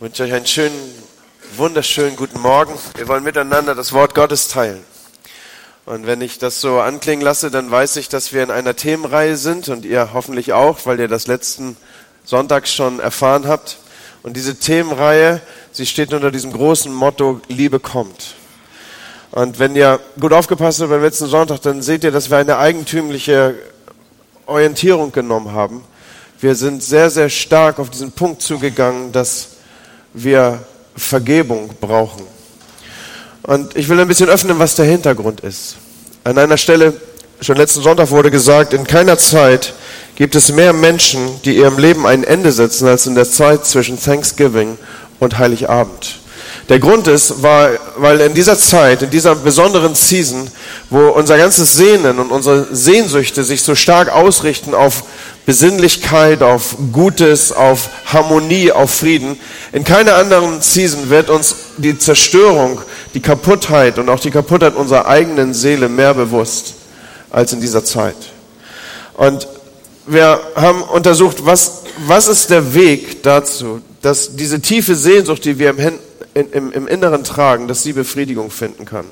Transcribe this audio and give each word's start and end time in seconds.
Wünsche 0.00 0.22
euch 0.22 0.32
einen 0.32 0.46
schönen, 0.46 0.94
wunderschönen 1.58 2.16
guten 2.16 2.40
Morgen. 2.40 2.72
Wir 2.96 3.06
wollen 3.06 3.22
miteinander 3.22 3.74
das 3.74 3.92
Wort 3.92 4.14
Gottes 4.14 4.48
teilen. 4.48 4.82
Und 5.84 6.06
wenn 6.06 6.22
ich 6.22 6.38
das 6.38 6.62
so 6.62 6.80
anklingen 6.80 7.22
lasse, 7.22 7.50
dann 7.50 7.70
weiß 7.70 7.96
ich, 7.96 8.08
dass 8.08 8.32
wir 8.32 8.42
in 8.42 8.50
einer 8.50 8.74
Themenreihe 8.74 9.36
sind 9.36 9.68
und 9.68 9.84
ihr 9.84 10.14
hoffentlich 10.14 10.54
auch, 10.54 10.86
weil 10.86 11.00
ihr 11.00 11.08
das 11.08 11.26
letzten 11.26 11.76
Sonntag 12.24 12.66
schon 12.66 12.98
erfahren 12.98 13.46
habt. 13.46 13.76
Und 14.22 14.38
diese 14.38 14.58
Themenreihe, 14.58 15.42
sie 15.70 15.84
steht 15.84 16.14
unter 16.14 16.30
diesem 16.30 16.54
großen 16.54 16.90
Motto, 16.90 17.42
Liebe 17.48 17.78
kommt. 17.78 18.36
Und 19.32 19.58
wenn 19.58 19.76
ihr 19.76 20.00
gut 20.18 20.32
aufgepasst 20.32 20.80
habt 20.80 20.88
beim 20.88 21.02
letzten 21.02 21.26
Sonntag, 21.26 21.60
dann 21.60 21.82
seht 21.82 22.04
ihr, 22.04 22.10
dass 22.10 22.30
wir 22.30 22.38
eine 22.38 22.56
eigentümliche 22.56 23.54
Orientierung 24.46 25.12
genommen 25.12 25.52
haben. 25.52 25.84
Wir 26.40 26.54
sind 26.54 26.82
sehr, 26.82 27.10
sehr 27.10 27.28
stark 27.28 27.78
auf 27.78 27.90
diesen 27.90 28.12
Punkt 28.12 28.40
zugegangen, 28.40 29.12
dass 29.12 29.59
wir 30.12 30.58
Vergebung 30.96 31.70
brauchen. 31.80 32.24
Und 33.42 33.76
ich 33.76 33.88
will 33.88 33.98
ein 34.00 34.08
bisschen 34.08 34.28
öffnen, 34.28 34.58
was 34.58 34.74
der 34.74 34.84
Hintergrund 34.84 35.40
ist. 35.40 35.76
An 36.24 36.38
einer 36.38 36.56
Stelle, 36.56 36.94
schon 37.40 37.56
letzten 37.56 37.82
Sonntag 37.82 38.10
wurde 38.10 38.30
gesagt, 38.30 38.74
in 38.74 38.86
keiner 38.86 39.16
Zeit 39.18 39.72
gibt 40.14 40.34
es 40.34 40.52
mehr 40.52 40.72
Menschen, 40.72 41.40
die 41.44 41.56
ihrem 41.56 41.78
Leben 41.78 42.06
ein 42.06 42.24
Ende 42.24 42.52
setzen, 42.52 42.86
als 42.86 43.06
in 43.06 43.14
der 43.14 43.30
Zeit 43.30 43.64
zwischen 43.64 44.00
Thanksgiving 44.00 44.76
und 45.18 45.38
Heiligabend. 45.38 46.20
Der 46.68 46.78
Grund 46.78 47.08
ist, 47.08 47.42
weil 47.42 48.20
in 48.20 48.34
dieser 48.34 48.58
Zeit, 48.58 49.02
in 49.02 49.10
dieser 49.10 49.34
besonderen 49.34 49.94
Season, 49.94 50.48
wo 50.88 51.08
unser 51.08 51.36
ganzes 51.36 51.74
Sehnen 51.74 52.18
und 52.18 52.30
unsere 52.30 52.68
Sehnsüchte 52.70 53.42
sich 53.42 53.62
so 53.62 53.74
stark 53.74 54.08
ausrichten 54.08 54.74
auf 54.74 55.02
Besinnlichkeit, 55.50 56.44
auf 56.44 56.76
Gutes, 56.92 57.50
auf 57.50 57.88
Harmonie, 58.06 58.70
auf 58.70 58.94
Frieden, 58.94 59.36
in 59.72 59.82
keiner 59.82 60.14
anderen 60.14 60.60
Season 60.60 61.10
wird 61.10 61.28
uns 61.28 61.56
die 61.76 61.98
Zerstörung, 61.98 62.80
die 63.14 63.20
Kaputtheit 63.20 63.98
und 63.98 64.08
auch 64.10 64.20
die 64.20 64.30
Kaputtheit 64.30 64.76
unserer 64.76 65.08
eigenen 65.08 65.52
Seele 65.52 65.88
mehr 65.88 66.14
bewusst 66.14 66.74
als 67.30 67.52
in 67.52 67.60
dieser 67.60 67.84
Zeit. 67.84 68.14
Und 69.14 69.48
wir 70.06 70.40
haben 70.54 70.82
untersucht, 70.82 71.44
was, 71.44 71.82
was 72.06 72.28
ist 72.28 72.50
der 72.50 72.72
Weg 72.72 73.24
dazu, 73.24 73.80
dass 74.02 74.36
diese 74.36 74.60
tiefe 74.60 74.94
Sehnsucht, 74.94 75.44
die 75.44 75.58
wir 75.58 75.70
im 75.70 75.98
im, 76.34 76.70
im 76.70 76.86
Inneren 76.86 77.24
tragen, 77.24 77.66
dass 77.66 77.82
sie 77.82 77.92
Befriedigung 77.92 78.52
finden 78.52 78.84
kann. 78.84 79.06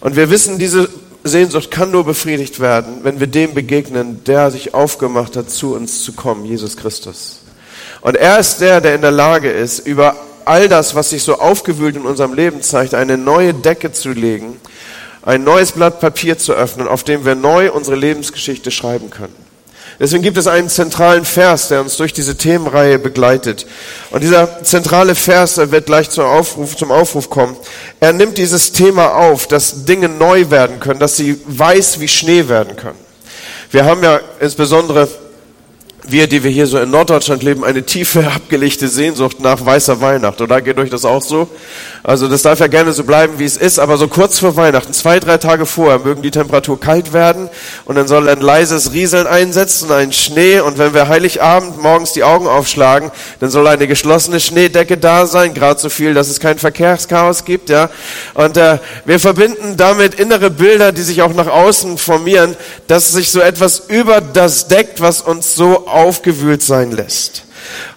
Und 0.00 0.16
wir 0.16 0.28
wissen, 0.28 0.58
diese 0.58 0.88
Sehnsucht 1.28 1.70
kann 1.70 1.90
nur 1.90 2.04
befriedigt 2.04 2.60
werden, 2.60 3.00
wenn 3.02 3.20
wir 3.20 3.26
dem 3.26 3.54
begegnen, 3.54 4.22
der 4.24 4.50
sich 4.50 4.74
aufgemacht 4.74 5.36
hat, 5.36 5.50
zu 5.50 5.74
uns 5.74 6.02
zu 6.02 6.12
kommen, 6.12 6.44
Jesus 6.44 6.76
Christus. 6.76 7.40
Und 8.00 8.16
er 8.16 8.38
ist 8.38 8.60
der, 8.60 8.80
der 8.80 8.94
in 8.94 9.00
der 9.00 9.10
Lage 9.10 9.50
ist, 9.50 9.80
über 9.80 10.16
all 10.44 10.68
das, 10.68 10.94
was 10.94 11.10
sich 11.10 11.22
so 11.22 11.38
aufgewühlt 11.38 11.96
in 11.96 12.06
unserem 12.06 12.34
Leben 12.34 12.62
zeigt, 12.62 12.94
eine 12.94 13.18
neue 13.18 13.52
Decke 13.52 13.92
zu 13.92 14.10
legen, 14.10 14.60
ein 15.22 15.42
neues 15.44 15.72
Blatt 15.72 16.00
Papier 16.00 16.38
zu 16.38 16.52
öffnen, 16.52 16.86
auf 16.86 17.02
dem 17.02 17.24
wir 17.24 17.34
neu 17.34 17.72
unsere 17.72 17.96
Lebensgeschichte 17.96 18.70
schreiben 18.70 19.10
können. 19.10 19.45
Deswegen 19.98 20.22
gibt 20.22 20.36
es 20.36 20.46
einen 20.46 20.68
zentralen 20.68 21.24
Vers, 21.24 21.68
der 21.68 21.80
uns 21.80 21.96
durch 21.96 22.12
diese 22.12 22.36
Themenreihe 22.36 22.98
begleitet. 22.98 23.66
Und 24.10 24.22
dieser 24.22 24.62
zentrale 24.62 25.14
Vers, 25.14 25.56
wird 25.56 25.86
gleich 25.86 26.10
zum 26.10 26.24
Aufruf, 26.24 26.76
zum 26.76 26.90
Aufruf 26.90 27.30
kommen. 27.30 27.56
Er 27.98 28.12
nimmt 28.12 28.36
dieses 28.36 28.72
Thema 28.72 29.14
auf, 29.14 29.46
dass 29.46 29.84
Dinge 29.86 30.08
neu 30.08 30.50
werden 30.50 30.80
können, 30.80 31.00
dass 31.00 31.16
sie 31.16 31.40
weiß 31.46 32.00
wie 32.00 32.08
Schnee 32.08 32.48
werden 32.48 32.76
können. 32.76 32.98
Wir 33.70 33.84
haben 33.84 34.02
ja 34.02 34.20
insbesondere 34.38 35.08
wir, 36.08 36.26
die 36.26 36.42
wir 36.42 36.50
hier 36.50 36.66
so 36.66 36.78
in 36.78 36.90
Norddeutschland 36.90 37.42
leben, 37.42 37.64
eine 37.64 37.84
tiefe, 37.84 38.26
abgelegte 38.34 38.88
Sehnsucht 38.88 39.40
nach 39.40 39.64
weißer 39.64 40.00
Weihnacht. 40.00 40.40
Oder 40.40 40.60
geht 40.60 40.78
euch 40.78 40.90
das 40.90 41.04
auch 41.04 41.22
so? 41.22 41.48
Also 42.02 42.28
das 42.28 42.42
darf 42.42 42.60
ja 42.60 42.68
gerne 42.68 42.92
so 42.92 43.02
bleiben, 43.02 43.40
wie 43.40 43.44
es 43.44 43.56
ist, 43.56 43.80
aber 43.80 43.96
so 43.96 44.06
kurz 44.06 44.38
vor 44.38 44.54
Weihnachten, 44.54 44.92
zwei, 44.92 45.18
drei 45.18 45.38
Tage 45.38 45.66
vorher, 45.66 45.98
mögen 45.98 46.22
die 46.22 46.30
Temperatur 46.30 46.78
kalt 46.78 47.12
werden 47.12 47.48
und 47.84 47.96
dann 47.96 48.06
soll 48.06 48.28
ein 48.28 48.40
leises 48.40 48.92
Rieseln 48.92 49.26
einsetzen, 49.26 49.90
ein 49.90 50.12
Schnee 50.12 50.60
und 50.60 50.78
wenn 50.78 50.94
wir 50.94 51.08
Heiligabend 51.08 51.82
morgens 51.82 52.12
die 52.12 52.22
Augen 52.22 52.46
aufschlagen, 52.46 53.10
dann 53.40 53.50
soll 53.50 53.66
eine 53.66 53.88
geschlossene 53.88 54.38
Schneedecke 54.38 54.98
da 54.98 55.26
sein, 55.26 55.52
gerade 55.52 55.80
so 55.80 55.88
viel, 55.88 56.14
dass 56.14 56.28
es 56.28 56.38
kein 56.38 56.58
Verkehrschaos 56.58 57.44
gibt, 57.44 57.70
ja. 57.70 57.90
Und 58.34 58.56
äh, 58.56 58.78
wir 59.04 59.18
verbinden 59.18 59.76
damit 59.76 60.14
innere 60.14 60.50
Bilder, 60.50 60.92
die 60.92 61.02
sich 61.02 61.22
auch 61.22 61.34
nach 61.34 61.48
außen 61.48 61.98
formieren, 61.98 62.56
dass 62.86 63.10
sich 63.10 63.32
so 63.32 63.40
etwas 63.40 63.82
über 63.88 64.20
das 64.20 64.68
deckt, 64.68 65.00
was 65.00 65.22
uns 65.22 65.56
so 65.56 65.88
aufgewühlt 65.96 66.62
sein 66.62 66.92
lässt. 66.92 67.44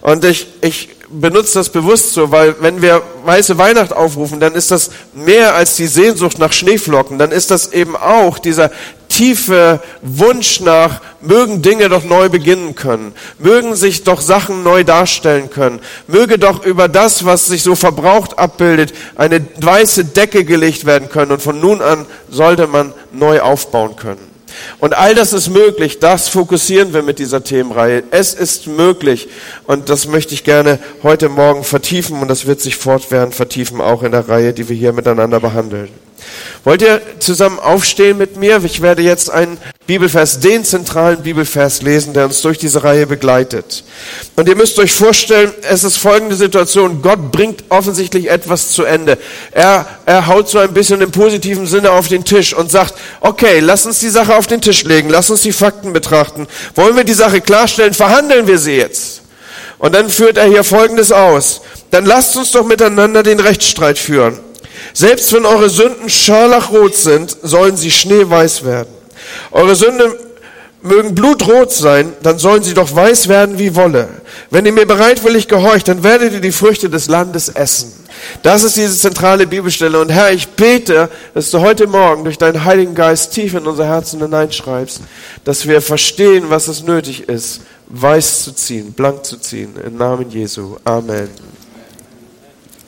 Und 0.00 0.24
ich, 0.24 0.46
ich 0.62 0.88
benutze 1.10 1.58
das 1.58 1.68
bewusst 1.68 2.12
so, 2.12 2.30
weil 2.30 2.56
wenn 2.60 2.82
wir 2.82 3.02
weiße 3.24 3.58
Weihnacht 3.58 3.92
aufrufen, 3.92 4.40
dann 4.40 4.54
ist 4.54 4.70
das 4.70 4.90
mehr 5.12 5.54
als 5.54 5.76
die 5.76 5.86
Sehnsucht 5.86 6.38
nach 6.38 6.52
Schneeflocken, 6.52 7.18
dann 7.18 7.32
ist 7.32 7.50
das 7.50 7.72
eben 7.72 7.96
auch 7.96 8.38
dieser 8.38 8.70
tiefe 9.08 9.80
Wunsch 10.02 10.60
nach, 10.60 11.00
mögen 11.20 11.62
Dinge 11.62 11.88
doch 11.88 12.04
neu 12.04 12.28
beginnen 12.28 12.74
können, 12.76 13.12
mögen 13.38 13.74
sich 13.74 14.04
doch 14.04 14.20
Sachen 14.20 14.62
neu 14.62 14.84
darstellen 14.84 15.50
können, 15.50 15.80
möge 16.06 16.38
doch 16.38 16.64
über 16.64 16.88
das, 16.88 17.24
was 17.24 17.46
sich 17.46 17.62
so 17.62 17.74
verbraucht 17.74 18.38
abbildet, 18.38 18.94
eine 19.16 19.44
weiße 19.60 20.04
Decke 20.04 20.44
gelegt 20.44 20.86
werden 20.86 21.08
können 21.08 21.32
und 21.32 21.42
von 21.42 21.60
nun 21.60 21.82
an 21.82 22.06
sollte 22.30 22.68
man 22.68 22.94
neu 23.12 23.40
aufbauen 23.40 23.96
können. 23.96 24.29
Und 24.78 24.96
all 24.96 25.14
das 25.14 25.32
ist 25.32 25.48
möglich, 25.48 25.98
das 25.98 26.28
fokussieren 26.28 26.92
wir 26.92 27.02
mit 27.02 27.18
dieser 27.18 27.44
Themenreihe. 27.44 28.02
Es 28.10 28.34
ist 28.34 28.66
möglich 28.66 29.28
und 29.66 29.88
das 29.88 30.06
möchte 30.06 30.34
ich 30.34 30.44
gerne 30.44 30.78
heute 31.02 31.28
Morgen 31.28 31.64
vertiefen 31.64 32.20
und 32.20 32.28
das 32.28 32.46
wird 32.46 32.60
sich 32.60 32.76
fortwährend 32.76 33.34
vertiefen, 33.34 33.80
auch 33.80 34.02
in 34.02 34.12
der 34.12 34.28
Reihe, 34.28 34.52
die 34.52 34.68
wir 34.68 34.76
hier 34.76 34.92
miteinander 34.92 35.40
behandeln. 35.40 35.88
Wollt 36.64 36.82
ihr 36.82 37.00
zusammen 37.20 37.58
aufstehen 37.58 38.18
mit 38.18 38.36
mir? 38.36 38.62
Ich 38.64 38.82
werde 38.82 39.02
jetzt 39.02 39.30
einen 39.30 39.58
Bibelvers, 39.86 40.40
den 40.40 40.64
zentralen 40.64 41.22
Bibelvers 41.22 41.82
lesen, 41.82 42.12
der 42.12 42.26
uns 42.26 42.42
durch 42.42 42.58
diese 42.58 42.84
Reihe 42.84 43.06
begleitet. 43.06 43.82
Und 44.36 44.48
ihr 44.48 44.54
müsst 44.54 44.78
euch 44.78 44.92
vorstellen, 44.92 45.52
es 45.62 45.84
ist 45.84 45.96
folgende 45.96 46.36
Situation. 46.36 47.02
Gott 47.02 47.32
bringt 47.32 47.64
offensichtlich 47.70 48.30
etwas 48.30 48.70
zu 48.70 48.84
Ende. 48.84 49.18
Er, 49.52 49.86
er 50.06 50.26
haut 50.26 50.48
so 50.48 50.58
ein 50.58 50.74
bisschen 50.74 51.00
im 51.00 51.10
positiven 51.10 51.66
Sinne 51.66 51.90
auf 51.90 52.08
den 52.08 52.24
Tisch 52.24 52.54
und 52.54 52.70
sagt, 52.70 52.94
okay, 53.20 53.60
lass 53.60 53.86
uns 53.86 54.00
die 54.00 54.10
Sache 54.10 54.36
auf 54.36 54.46
den 54.46 54.60
Tisch 54.60 54.84
legen, 54.84 55.08
lass 55.08 55.30
uns 55.30 55.42
die 55.42 55.52
Fakten 55.52 55.92
betrachten. 55.92 56.46
Wollen 56.74 56.96
wir 56.96 57.04
die 57.04 57.14
Sache 57.14 57.40
klarstellen, 57.40 57.94
verhandeln 57.94 58.46
wir 58.46 58.58
sie 58.58 58.76
jetzt. 58.76 59.22
Und 59.78 59.94
dann 59.94 60.10
führt 60.10 60.36
er 60.36 60.44
hier 60.44 60.62
Folgendes 60.62 61.10
aus. 61.10 61.62
Dann 61.90 62.04
lasst 62.04 62.36
uns 62.36 62.52
doch 62.52 62.64
miteinander 62.64 63.22
den 63.22 63.40
Rechtsstreit 63.40 63.98
führen. 63.98 64.38
Selbst 64.92 65.32
wenn 65.32 65.46
eure 65.46 65.70
Sünden 65.70 66.08
scharlachrot 66.08 66.94
sind, 66.94 67.36
sollen 67.42 67.76
sie 67.76 67.90
schneeweiß 67.90 68.64
werden. 68.64 68.88
Eure 69.50 69.74
Sünden 69.74 70.12
mögen 70.82 71.14
blutrot 71.14 71.72
sein, 71.72 72.12
dann 72.22 72.38
sollen 72.38 72.62
sie 72.62 72.74
doch 72.74 72.94
weiß 72.94 73.28
werden 73.28 73.58
wie 73.58 73.74
Wolle. 73.74 74.08
Wenn 74.50 74.66
ihr 74.66 74.72
mir 74.72 74.86
bereitwillig 74.86 75.48
gehorcht, 75.48 75.88
dann 75.88 76.02
werdet 76.02 76.32
ihr 76.32 76.40
die 76.40 76.52
Früchte 76.52 76.88
des 76.88 77.08
Landes 77.08 77.48
essen. 77.48 77.92
Das 78.42 78.64
ist 78.64 78.76
diese 78.76 78.96
zentrale 78.96 79.46
Bibelstelle. 79.46 80.00
Und 80.00 80.10
Herr, 80.10 80.32
ich 80.32 80.48
bete, 80.48 81.08
dass 81.34 81.50
du 81.50 81.60
heute 81.60 81.86
Morgen 81.86 82.24
durch 82.24 82.38
deinen 82.38 82.64
Heiligen 82.64 82.94
Geist 82.94 83.32
tief 83.32 83.54
in 83.54 83.66
unser 83.66 83.86
Herzen 83.86 84.20
hineinschreibst, 84.20 85.00
dass 85.44 85.66
wir 85.66 85.80
verstehen, 85.80 86.44
was 86.48 86.68
es 86.68 86.82
nötig 86.82 87.28
ist, 87.28 87.60
weiß 87.88 88.44
zu 88.44 88.52
ziehen, 88.52 88.92
blank 88.92 89.24
zu 89.24 89.38
ziehen. 89.38 89.74
Im 89.84 89.96
Namen 89.96 90.30
Jesu. 90.30 90.76
Amen 90.84 91.59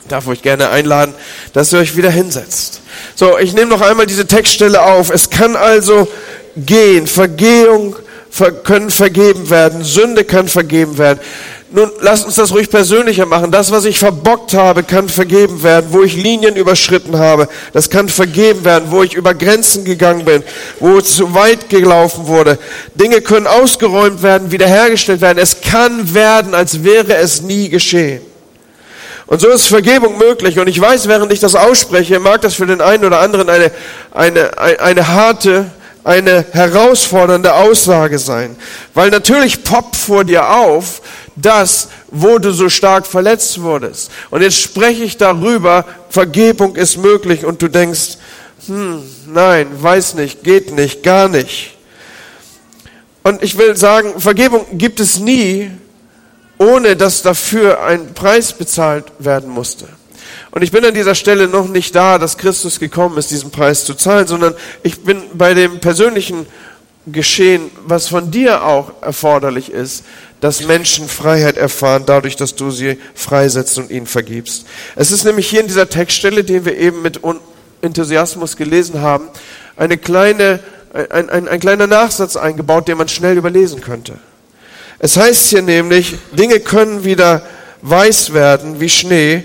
darf 0.07 0.27
euch 0.27 0.41
gerne 0.41 0.69
einladen, 0.69 1.13
dass 1.53 1.73
ihr 1.73 1.79
euch 1.79 1.95
wieder 1.95 2.09
hinsetzt. 2.09 2.81
So, 3.15 3.37
ich 3.37 3.53
nehme 3.53 3.67
noch 3.67 3.81
einmal 3.81 4.05
diese 4.05 4.27
Textstelle 4.27 4.81
auf. 4.81 5.09
Es 5.09 5.29
kann 5.29 5.55
also 5.55 6.07
gehen. 6.55 7.07
Vergehung 7.07 7.95
können 8.63 8.89
vergeben 8.89 9.49
werden. 9.49 9.83
Sünde 9.83 10.23
kann 10.23 10.47
vergeben 10.47 10.97
werden. 10.97 11.19
Nun, 11.75 11.89
lasst 12.01 12.25
uns 12.25 12.35
das 12.35 12.51
ruhig 12.51 12.69
persönlicher 12.69 13.25
machen. 13.25 13.51
Das, 13.51 13.71
was 13.71 13.85
ich 13.85 13.97
verbockt 13.97 14.53
habe, 14.53 14.83
kann 14.83 15.09
vergeben 15.09 15.63
werden. 15.63 15.87
Wo 15.89 16.03
ich 16.03 16.15
Linien 16.15 16.55
überschritten 16.55 17.17
habe, 17.17 17.47
das 17.73 17.89
kann 17.89 18.09
vergeben 18.09 18.63
werden. 18.63 18.91
Wo 18.91 19.01
ich 19.01 19.15
über 19.15 19.33
Grenzen 19.33 19.83
gegangen 19.83 20.23
bin, 20.23 20.43
wo 20.79 20.97
es 20.97 21.15
zu 21.15 21.33
weit 21.33 21.69
gelaufen 21.69 22.27
wurde. 22.27 22.59
Dinge 22.93 23.21
können 23.21 23.47
ausgeräumt 23.47 24.21
werden, 24.21 24.51
wiederhergestellt 24.51 25.21
werden. 25.21 25.39
Es 25.39 25.61
kann 25.61 26.13
werden, 26.13 26.53
als 26.53 26.83
wäre 26.83 27.15
es 27.15 27.41
nie 27.41 27.69
geschehen. 27.69 28.21
Und 29.25 29.41
so 29.41 29.49
ist 29.49 29.67
Vergebung 29.67 30.17
möglich. 30.17 30.59
Und 30.59 30.67
ich 30.67 30.79
weiß, 30.79 31.07
während 31.07 31.31
ich 31.31 31.39
das 31.39 31.55
ausspreche, 31.55 32.19
mag 32.19 32.41
das 32.41 32.55
für 32.55 32.65
den 32.65 32.81
einen 32.81 33.05
oder 33.05 33.19
anderen 33.19 33.49
eine, 33.49 33.71
eine, 34.11 34.57
eine, 34.57 34.79
eine 34.79 35.07
harte, 35.07 35.71
eine 36.03 36.45
herausfordernde 36.51 37.53
Aussage 37.53 38.19
sein. 38.19 38.55
Weil 38.93 39.09
natürlich 39.09 39.63
poppt 39.63 39.95
vor 39.95 40.25
dir 40.25 40.49
auf, 40.49 41.01
das, 41.35 41.89
wo 42.11 42.37
du 42.37 42.51
so 42.51 42.69
stark 42.69 43.07
verletzt 43.07 43.61
wurdest. 43.61 44.11
Und 44.29 44.41
jetzt 44.41 44.59
spreche 44.59 45.03
ich 45.03 45.17
darüber, 45.17 45.85
Vergebung 46.09 46.75
ist 46.75 46.97
möglich 46.97 47.45
und 47.45 47.61
du 47.61 47.69
denkst, 47.69 48.17
hm, 48.67 49.01
nein, 49.27 49.67
weiß 49.71 50.15
nicht, 50.15 50.43
geht 50.43 50.73
nicht, 50.73 51.03
gar 51.03 51.27
nicht. 51.27 51.75
Und 53.23 53.41
ich 53.41 53.57
will 53.57 53.75
sagen, 53.75 54.19
Vergebung 54.19 54.65
gibt 54.73 54.99
es 54.99 55.17
nie, 55.17 55.71
ohne 56.57 56.95
dass 56.95 57.21
dafür 57.21 57.83
ein 57.83 58.13
Preis 58.13 58.53
bezahlt 58.53 59.05
werden 59.19 59.49
musste. 59.49 59.87
Und 60.51 60.61
ich 60.61 60.71
bin 60.71 60.85
an 60.85 60.93
dieser 60.93 61.15
Stelle 61.15 61.47
noch 61.47 61.67
nicht 61.67 61.95
da, 61.95 62.19
dass 62.19 62.37
Christus 62.37 62.79
gekommen 62.79 63.17
ist, 63.17 63.31
diesen 63.31 63.51
Preis 63.51 63.85
zu 63.85 63.95
zahlen, 63.95 64.27
sondern 64.27 64.53
ich 64.83 65.01
bin 65.03 65.21
bei 65.33 65.53
dem 65.53 65.79
persönlichen 65.79 66.45
Geschehen, 67.07 67.69
was 67.85 68.07
von 68.07 68.31
dir 68.31 68.63
auch 68.63 69.01
erforderlich 69.01 69.71
ist, 69.71 70.05
dass 70.39 70.65
Menschen 70.65 71.07
Freiheit 71.07 71.57
erfahren, 71.57 72.03
dadurch, 72.05 72.35
dass 72.35 72.55
du 72.55 72.69
sie 72.69 72.97
freisetzt 73.15 73.77
und 73.77 73.91
ihnen 73.91 74.07
vergibst. 74.07 74.65
Es 74.95 75.11
ist 75.11 75.23
nämlich 75.23 75.49
hier 75.49 75.61
in 75.61 75.67
dieser 75.67 75.89
Textstelle, 75.89 76.43
den 76.43 76.65
wir 76.65 76.77
eben 76.77 77.01
mit 77.01 77.19
Enthusiasmus 77.81 78.55
gelesen 78.55 79.01
haben, 79.01 79.27
eine 79.75 79.97
kleine, 79.97 80.59
ein, 80.93 81.29
ein, 81.29 81.47
ein 81.47 81.59
kleiner 81.59 81.87
Nachsatz 81.87 82.35
eingebaut, 82.35 82.87
den 82.87 82.97
man 82.97 83.07
schnell 83.07 83.37
überlesen 83.37 83.81
könnte. 83.81 84.19
Es 85.03 85.17
heißt 85.17 85.49
hier 85.49 85.61
nämlich, 85.61 86.15
Dinge 86.31 86.59
können 86.61 87.03
wieder 87.03 87.45
weiß 87.81 88.31
werden 88.31 88.79
wie 88.79 88.87
Schnee. 88.87 89.43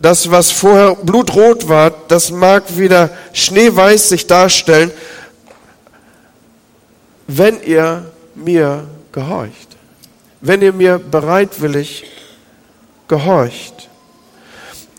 Das, 0.00 0.30
was 0.30 0.50
vorher 0.50 0.94
blutrot 0.94 1.68
war, 1.68 1.90
das 2.08 2.30
mag 2.30 2.78
wieder 2.78 3.10
schneeweiß 3.32 4.08
sich 4.08 4.26
darstellen, 4.26 4.90
wenn 7.26 7.62
ihr 7.62 8.10
mir 8.34 8.88
gehorcht 9.12 9.68
wenn 10.40 10.62
ihr 10.62 10.72
mir 10.72 10.98
bereitwillig 10.98 12.04
gehorcht. 13.08 13.88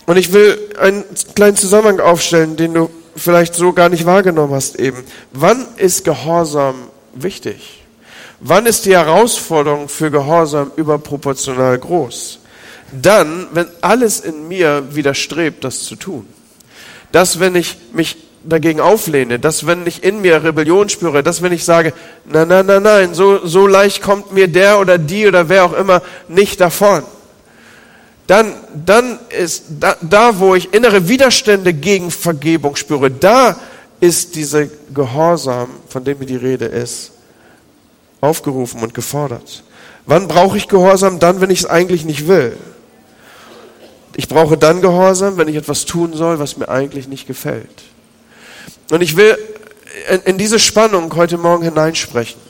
Und 0.06 0.18
ich 0.18 0.33
will 0.33 0.57
einen 0.80 1.03
kleinen 1.35 1.56
Zusammenhang 1.56 2.00
aufstellen, 2.00 2.56
den 2.56 2.74
du 2.74 2.89
vielleicht 3.15 3.53
so 3.56 3.74
gar 3.74 3.89
nicht 3.89 4.06
wahrgenommen 4.06 4.53
hast 4.53 4.77
eben. 4.77 5.03
Wann 5.31 5.65
ist 5.77 6.03
Gehorsam 6.03 6.88
wichtig? 7.13 7.83
Wann 8.41 8.65
ist 8.65 8.86
die 8.86 8.95
Herausforderung 8.95 9.89
für 9.89 10.12
Gehorsam 10.12 10.71
überproportional 10.75 11.77
groß? 11.77 12.39
Dann, 12.91 13.47
wenn 13.51 13.68
alles 13.81 14.21
in 14.21 14.47
mir 14.47 14.95
widerstrebt, 14.95 15.63
das 15.63 15.83
zu 15.83 15.95
tun. 15.95 16.25
Dass, 17.12 17.39
wenn 17.39 17.56
ich 17.56 17.77
mich 17.94 18.18
dagegen 18.44 18.80
auflehne, 18.80 19.39
dass 19.39 19.68
wenn 19.68 19.86
ich 19.86 20.03
in 20.03 20.21
mir 20.21 20.44
Rebellion 20.44 20.88
spüre, 20.88 21.21
dass 21.24 21.41
wenn 21.41 21.51
ich 21.51 21.65
sage, 21.65 21.94
nein, 22.25 22.47
nein, 22.47 22.65
nein, 22.65 22.83
nein, 22.83 23.13
so, 23.13 23.45
so 23.45 23.68
leicht 23.68 24.01
kommt 24.01 24.31
mir 24.31 24.47
der 24.47 24.80
oder 24.80 24.97
die 24.97 25.27
oder 25.27 25.50
wer 25.50 25.65
auch 25.65 25.74
immer 25.74 26.01
nicht 26.30 26.62
davon. 26.62 27.03
Dann, 28.27 28.53
dann 28.74 29.19
ist 29.38 29.65
da, 29.80 29.97
da, 30.01 30.39
wo 30.39 30.56
ich 30.56 30.74
innere 30.74 31.09
Widerstände 31.09 31.74
gegen 31.74 32.12
Vergebung 32.12 32.75
spüre, 32.75 33.12
da 33.12 33.59
ist 34.00 34.35
diese 34.35 34.69
Gehorsam, 34.94 35.69
von 35.89 36.03
dem 36.03 36.19
mir 36.19 36.25
die 36.25 36.35
Rede 36.35 36.65
ist, 36.65 37.12
aufgerufen 38.21 38.81
und 38.81 38.94
gefordert. 38.94 39.63
Wann 40.06 40.27
brauche 40.27 40.57
ich 40.57 40.68
Gehorsam? 40.68 41.19
Dann, 41.19 41.42
wenn 41.42 41.50
ich 41.50 41.60
es 41.60 41.66
eigentlich 41.66 42.06
nicht 42.06 42.27
will. 42.27 42.57
Ich 44.16 44.27
brauche 44.27 44.57
dann 44.57 44.81
Gehorsam, 44.81 45.38
wenn 45.38 45.48
ich 45.48 45.56
etwas 45.56 45.86
tun 45.86 46.13
soll, 46.13 46.39
was 46.39 46.57
mir 46.57 46.68
eigentlich 46.68 47.07
nicht 47.07 47.27
gefällt. 47.27 47.83
Und 48.92 49.01
ich 49.01 49.16
will 49.16 49.38
in 50.25 50.38
diese 50.38 50.60
Spannung 50.60 51.16
heute 51.16 51.38
Morgen 51.38 51.63
hineinsprechen. 51.63 52.42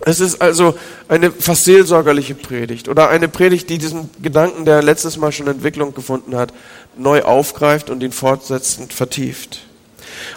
Es 0.00 0.20
ist 0.20 0.40
also 0.40 0.76
eine 1.08 1.32
fast 1.32 1.64
seelsorgerliche 1.64 2.34
Predigt 2.34 2.88
oder 2.88 3.08
eine 3.08 3.28
Predigt, 3.28 3.68
die 3.70 3.78
diesen 3.78 4.10
Gedanken, 4.22 4.64
der 4.64 4.82
letztes 4.82 5.16
Mal 5.16 5.32
schon 5.32 5.48
Entwicklung 5.48 5.94
gefunden 5.94 6.36
hat, 6.36 6.52
neu 6.96 7.22
aufgreift 7.22 7.90
und 7.90 8.02
ihn 8.02 8.12
fortsetzend 8.12 8.92
vertieft. 8.92 9.65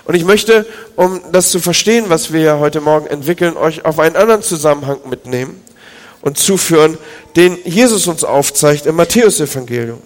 Und 0.09 0.15
ich 0.15 0.25
möchte, 0.25 0.65
um 0.95 1.21
das 1.31 1.51
zu 1.51 1.59
verstehen, 1.59 2.05
was 2.07 2.33
wir 2.33 2.41
ja 2.41 2.57
heute 2.57 2.81
Morgen 2.81 3.05
entwickeln, 3.05 3.55
euch 3.55 3.85
auf 3.85 3.99
einen 3.99 4.15
anderen 4.15 4.41
Zusammenhang 4.41 4.97
mitnehmen 5.07 5.61
und 6.21 6.35
zuführen, 6.35 6.97
den 7.35 7.59
Jesus 7.63 8.07
uns 8.07 8.23
aufzeigt 8.23 8.87
im 8.87 8.95
Matthäusevangelium. 8.95 10.01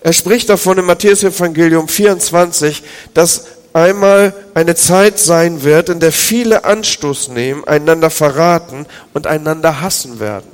Er 0.00 0.14
spricht 0.14 0.48
davon 0.48 0.78
im 0.78 0.86
Matthäusevangelium 0.86 1.86
24, 1.86 2.82
dass 3.12 3.44
einmal 3.74 4.32
eine 4.54 4.74
Zeit 4.74 5.18
sein 5.18 5.62
wird, 5.62 5.90
in 5.90 6.00
der 6.00 6.12
viele 6.12 6.64
Anstoß 6.64 7.28
nehmen, 7.28 7.62
einander 7.64 8.08
verraten 8.08 8.86
und 9.12 9.26
einander 9.26 9.82
hassen 9.82 10.18
werden. 10.18 10.50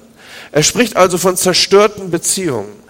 Er 0.50 0.64
spricht 0.64 0.96
also 0.96 1.18
von 1.18 1.36
zerstörten 1.36 2.10
Beziehungen. 2.10 2.81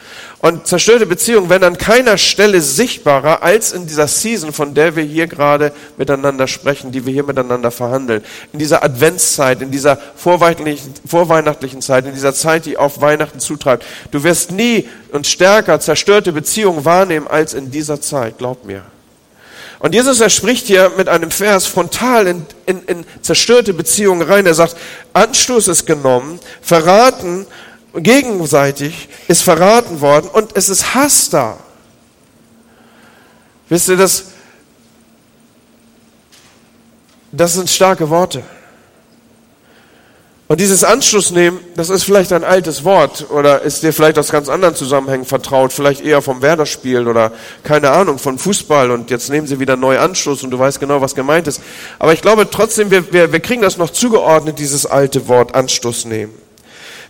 Und 0.43 0.67
zerstörte 0.67 1.07
Beziehungen 1.07 1.49
werden 1.51 1.63
an 1.63 1.79
keiner 1.79 2.19
Stelle 2.19 2.61
sichtbarer 2.61 3.45
als 3.45 3.71
in 3.71 3.87
dieser 3.87 4.09
Season, 4.09 4.53
von 4.53 4.75
der 4.75 4.97
wir 4.97 5.05
hier 5.05 5.29
gerade 5.29 5.71
miteinander 5.97 6.49
sprechen, 6.49 6.91
die 6.91 7.07
wir 7.07 7.13
hier 7.13 7.23
miteinander 7.23 7.71
verhandeln. 7.71 8.25
In 8.53 8.59
dieser 8.59 8.83
Adventszeit, 8.83 9.63
in 9.63 9.71
dieser 9.71 9.99
vorweihnachtlichen, 10.17 10.95
vorweihnachtlichen 11.07 11.81
Zeit, 11.81 12.07
in 12.07 12.15
dieser 12.15 12.35
Zeit, 12.35 12.67
die 12.67 12.77
auf 12.77 13.01
Weihnachten 13.01 13.39
zutreibt. 13.39 13.85
Du 14.11 14.25
wirst 14.25 14.51
nie 14.51 14.89
und 15.13 15.29
stärker 15.29 15.79
zerstörte 15.79 16.33
Beziehungen 16.33 16.85
wahrnehmen 16.85 17.29
als 17.29 17.55
in 17.55 17.71
dieser 17.71 18.01
Zeit, 18.01 18.39
glaub 18.39 18.65
mir. 18.65 18.83
Und 19.79 19.95
Jesus, 19.95 20.21
er 20.21 20.31
spricht 20.31 20.67
hier 20.67 20.91
mit 20.97 21.09
einem 21.09 21.31
Vers 21.31 21.67
frontal 21.67 22.27
in, 22.27 22.47
in, 22.67 22.83
in 22.87 23.05
zerstörte 23.21 23.75
Beziehungen 23.75 24.23
rein. 24.23 24.47
Er 24.47 24.55
sagt, 24.55 24.77
Anstoß 25.13 25.69
ist 25.69 25.87
genommen, 25.87 26.41
verraten, 26.61 27.47
gegenseitig 27.95 29.09
ist 29.29 29.43
verraten 29.43 30.01
worden 30.01 30.29
und 30.33 30.57
es 30.57 30.69
ist 30.69 30.95
Hass 30.95 31.31
da. 31.31 31.59
Wisst 33.69 33.89
ihr, 33.89 33.97
das, 33.97 34.25
das 37.31 37.55
sind 37.55 37.71
starke 37.71 38.11
Worte. 38.11 38.43
Und 40.53 40.61
dieses 40.61 40.85
Anschlussnehmen, 40.85 41.61
das 41.77 41.89
ist 41.89 42.05
vielleicht 42.05 42.31
ein 42.35 42.45
altes 42.45 42.85
Wort 42.85 43.31
oder 43.31 43.63
ist 43.63 43.83
dir 43.83 43.95
vielleicht 43.95 44.19
aus 44.19 44.31
ganz 44.31 44.51
anderen 44.51 44.75
Zusammenhängen 44.75 45.25
vertraut, 45.25 45.73
vielleicht 45.73 46.03
eher 46.03 46.21
vom 46.21 46.43
Werder-Spiel 46.43 47.09
oder 47.09 47.33
keine 47.63 47.91
Ahnung, 47.91 48.19
von 48.19 48.39
Fußball 48.39 48.91
und 48.91 49.11
jetzt 49.11 49.31
nehmen 49.31 49.47
sie 49.47 49.61
wieder 49.61 49.77
neu 49.77 49.99
Anschluss 49.99 50.43
und 50.45 50.51
du 50.51 50.59
weißt 50.59 50.79
genau, 50.79 51.01
was 51.01 51.15
gemeint 51.15 51.47
ist. 51.47 51.63
Aber 51.99 52.13
ich 52.13 52.21
glaube 52.21 52.51
trotzdem, 52.51 52.91
wir, 52.91 53.11
wir, 53.15 53.33
wir 53.33 53.41
kriegen 53.41 53.63
das 53.63 53.79
noch 53.79 53.89
zugeordnet, 53.89 54.59
dieses 54.59 54.85
alte 54.85 55.27
Wort 55.27 55.55
Anstoß 55.55 56.05
nehmen. 56.05 56.35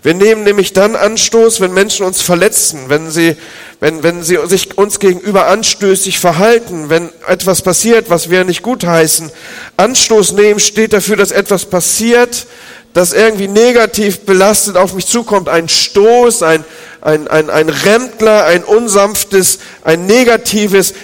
Wir 0.03 0.15
nehmen 0.15 0.43
nämlich 0.43 0.73
dann 0.73 0.97
Anstoß, 0.97 1.61
wenn 1.61 1.73
Menschen 1.73 2.05
uns 2.05 2.21
verletzen, 2.21 2.87
wenn 2.89 3.13
sie, 3.13 3.37
wenn, 3.79 4.03
wenn 4.03 4.25
sie 4.25 4.37
sich 4.47 4.77
uns 4.77 4.99
gegenüber 4.99 5.47
anstößig 5.47 6.19
verhalten, 6.19 6.89
wenn 6.89 7.11
etwas 7.29 7.63
passiert, 7.63 8.11
was 8.11 8.29
wir 8.29 8.43
nicht 8.43 8.63
gutheißen. 8.63 9.31
Anstoß 9.77 10.33
nehmen 10.33 10.59
steht 10.59 10.93
dafür, 10.93 11.17
dass 11.17 11.31
etwas 11.31 11.67
passiert, 11.67 12.47
das 12.95 13.13
irgendwie 13.13 13.47
negativ 13.47 14.21
belastet 14.21 14.77
auf 14.77 14.93
mich 14.95 15.07
zukommt, 15.07 15.49
ein 15.49 15.69
Stoß, 15.69 16.43
ein, 16.43 16.65
ein, 17.01 17.29
ein, 17.29 17.49
ein 17.49 17.69
Rempler, 17.69 18.45
ein 18.45 18.65
unsanftes, 18.65 19.61
ein 19.85 20.07
negatives. 20.07 20.95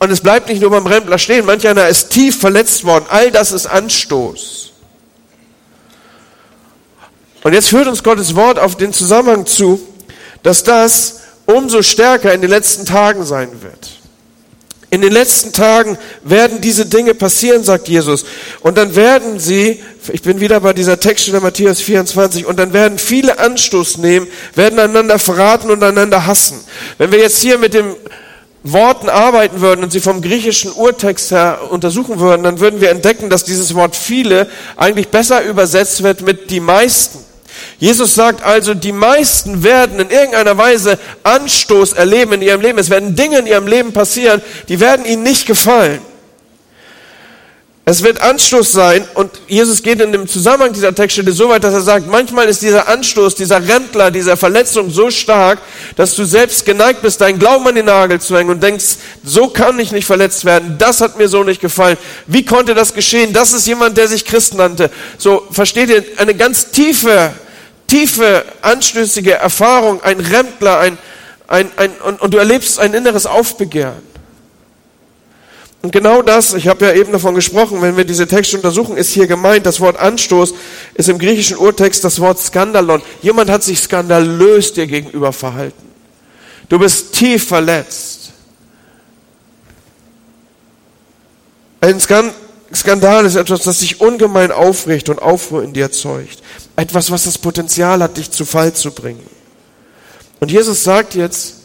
Und 0.00 0.10
es 0.10 0.20
bleibt 0.20 0.48
nicht 0.48 0.60
nur 0.60 0.70
beim 0.70 0.86
Rempler 0.86 1.18
stehen, 1.18 1.46
manch 1.46 1.66
einer 1.68 1.86
ist 1.86 2.10
tief 2.10 2.40
verletzt 2.40 2.84
worden. 2.84 3.04
All 3.08 3.30
das 3.30 3.52
ist 3.52 3.66
Anstoß. 3.66 4.71
Und 7.42 7.52
jetzt 7.52 7.68
führt 7.68 7.88
uns 7.88 8.02
Gottes 8.02 8.34
Wort 8.34 8.58
auf 8.58 8.76
den 8.76 8.92
Zusammenhang 8.92 9.46
zu, 9.46 9.80
dass 10.42 10.62
das 10.62 11.20
umso 11.46 11.82
stärker 11.82 12.32
in 12.32 12.40
den 12.40 12.50
letzten 12.50 12.86
Tagen 12.86 13.24
sein 13.24 13.62
wird. 13.62 14.02
In 14.90 15.00
den 15.00 15.12
letzten 15.12 15.54
Tagen 15.54 15.96
werden 16.22 16.60
diese 16.60 16.84
Dinge 16.84 17.14
passieren, 17.14 17.64
sagt 17.64 17.88
Jesus. 17.88 18.26
Und 18.60 18.76
dann 18.76 18.94
werden 18.94 19.38
sie, 19.38 19.82
ich 20.12 20.20
bin 20.20 20.38
wieder 20.38 20.60
bei 20.60 20.74
dieser 20.74 21.00
Textstelle 21.00 21.40
Matthäus 21.40 21.80
24, 21.80 22.44
und 22.44 22.58
dann 22.58 22.74
werden 22.74 22.98
viele 22.98 23.38
Anstoß 23.38 23.96
nehmen, 23.96 24.26
werden 24.54 24.78
einander 24.78 25.18
verraten 25.18 25.70
und 25.70 25.82
einander 25.82 26.26
hassen. 26.26 26.60
Wenn 26.98 27.10
wir 27.10 27.20
jetzt 27.20 27.38
hier 27.38 27.56
mit 27.56 27.72
den 27.72 27.94
Worten 28.64 29.08
arbeiten 29.08 29.62
würden 29.62 29.82
und 29.82 29.92
sie 29.92 30.00
vom 30.00 30.20
griechischen 30.20 30.70
Urtext 30.70 31.30
her 31.30 31.60
untersuchen 31.70 32.20
würden, 32.20 32.42
dann 32.42 32.60
würden 32.60 32.82
wir 32.82 32.90
entdecken, 32.90 33.30
dass 33.30 33.44
dieses 33.44 33.74
Wort 33.74 33.96
viele 33.96 34.46
eigentlich 34.76 35.08
besser 35.08 35.42
übersetzt 35.42 36.02
wird 36.02 36.20
mit 36.20 36.50
die 36.50 36.60
meisten. 36.60 37.31
Jesus 37.82 38.14
sagt 38.14 38.44
also, 38.44 38.74
die 38.74 38.92
meisten 38.92 39.64
werden 39.64 39.98
in 39.98 40.08
irgendeiner 40.08 40.56
Weise 40.56 41.00
Anstoß 41.24 41.94
erleben 41.94 42.34
in 42.34 42.42
ihrem 42.42 42.60
Leben. 42.60 42.78
Es 42.78 42.90
werden 42.90 43.16
Dinge 43.16 43.40
in 43.40 43.46
ihrem 43.48 43.66
Leben 43.66 43.92
passieren, 43.92 44.40
die 44.68 44.78
werden 44.78 45.04
ihnen 45.04 45.24
nicht 45.24 45.46
gefallen. 45.46 46.00
Es 47.84 48.04
wird 48.04 48.20
Anstoß 48.20 48.70
sein 48.70 49.04
und 49.14 49.32
Jesus 49.48 49.82
geht 49.82 50.00
in 50.00 50.12
dem 50.12 50.28
Zusammenhang 50.28 50.72
dieser 50.72 50.94
Textstelle 50.94 51.32
so 51.32 51.48
weit, 51.48 51.64
dass 51.64 51.74
er 51.74 51.80
sagt, 51.80 52.06
manchmal 52.06 52.46
ist 52.46 52.62
dieser 52.62 52.86
Anstoß, 52.86 53.34
dieser 53.34 53.66
Rentler, 53.66 54.12
dieser 54.12 54.36
Verletzung 54.36 54.88
so 54.88 55.10
stark, 55.10 55.58
dass 55.96 56.14
du 56.14 56.24
selbst 56.24 56.64
geneigt 56.64 57.02
bist, 57.02 57.20
deinen 57.20 57.40
Glauben 57.40 57.66
an 57.66 57.74
den 57.74 57.86
Nagel 57.86 58.20
zu 58.20 58.38
hängen 58.38 58.50
und 58.50 58.62
denkst, 58.62 58.94
so 59.24 59.48
kann 59.48 59.76
ich 59.80 59.90
nicht 59.90 60.06
verletzt 60.06 60.44
werden, 60.44 60.76
das 60.78 61.00
hat 61.00 61.18
mir 61.18 61.26
so 61.26 61.42
nicht 61.42 61.60
gefallen. 61.60 61.96
Wie 62.28 62.44
konnte 62.44 62.74
das 62.74 62.94
geschehen? 62.94 63.32
Das 63.32 63.52
ist 63.52 63.66
jemand, 63.66 63.98
der 63.98 64.06
sich 64.06 64.24
Christ 64.24 64.54
nannte. 64.54 64.88
So, 65.18 65.48
versteht 65.50 65.90
ihr, 65.90 66.04
eine 66.18 66.36
ganz 66.36 66.70
tiefe 66.70 67.32
tiefe, 67.92 68.44
anstößige 68.62 69.34
Erfahrung, 69.34 70.02
ein 70.02 70.18
Rempler, 70.18 70.78
ein, 70.78 70.96
ein, 71.46 71.70
ein, 71.76 71.90
und, 72.06 72.22
und 72.22 72.32
du 72.32 72.38
erlebst 72.38 72.80
ein 72.80 72.94
inneres 72.94 73.26
Aufbegehren. 73.26 74.00
Und 75.82 75.92
genau 75.92 76.22
das, 76.22 76.54
ich 76.54 76.68
habe 76.68 76.86
ja 76.86 76.94
eben 76.94 77.12
davon 77.12 77.34
gesprochen, 77.34 77.82
wenn 77.82 77.96
wir 77.96 78.04
diese 78.04 78.26
Texte 78.26 78.56
untersuchen, 78.56 78.96
ist 78.96 79.10
hier 79.10 79.26
gemeint, 79.26 79.66
das 79.66 79.80
Wort 79.80 79.98
Anstoß 79.98 80.54
ist 80.94 81.08
im 81.08 81.18
griechischen 81.18 81.58
Urtext 81.58 82.02
das 82.04 82.20
Wort 82.20 82.38
Skandalon. 82.38 83.02
Jemand 83.20 83.50
hat 83.50 83.62
sich 83.62 83.80
skandalös 83.80 84.72
dir 84.72 84.86
gegenüber 84.86 85.32
verhalten. 85.32 85.90
Du 86.68 86.78
bist 86.78 87.12
tief 87.12 87.48
verletzt. 87.48 88.30
Ein 91.80 92.00
Skandal 92.00 93.26
ist 93.26 93.34
etwas, 93.34 93.64
das 93.64 93.80
sich 93.80 94.00
ungemein 94.00 94.52
aufricht 94.52 95.08
und 95.08 95.20
Aufruhr 95.20 95.64
in 95.64 95.72
dir 95.72 95.82
erzeugt. 95.82 96.38
Etwas, 96.76 97.10
was 97.10 97.24
das 97.24 97.38
Potenzial 97.38 98.02
hat, 98.02 98.16
dich 98.16 98.30
zu 98.30 98.44
Fall 98.44 98.72
zu 98.72 98.92
bringen. 98.92 99.26
Und 100.40 100.50
Jesus 100.50 100.84
sagt 100.84 101.14
jetzt, 101.14 101.56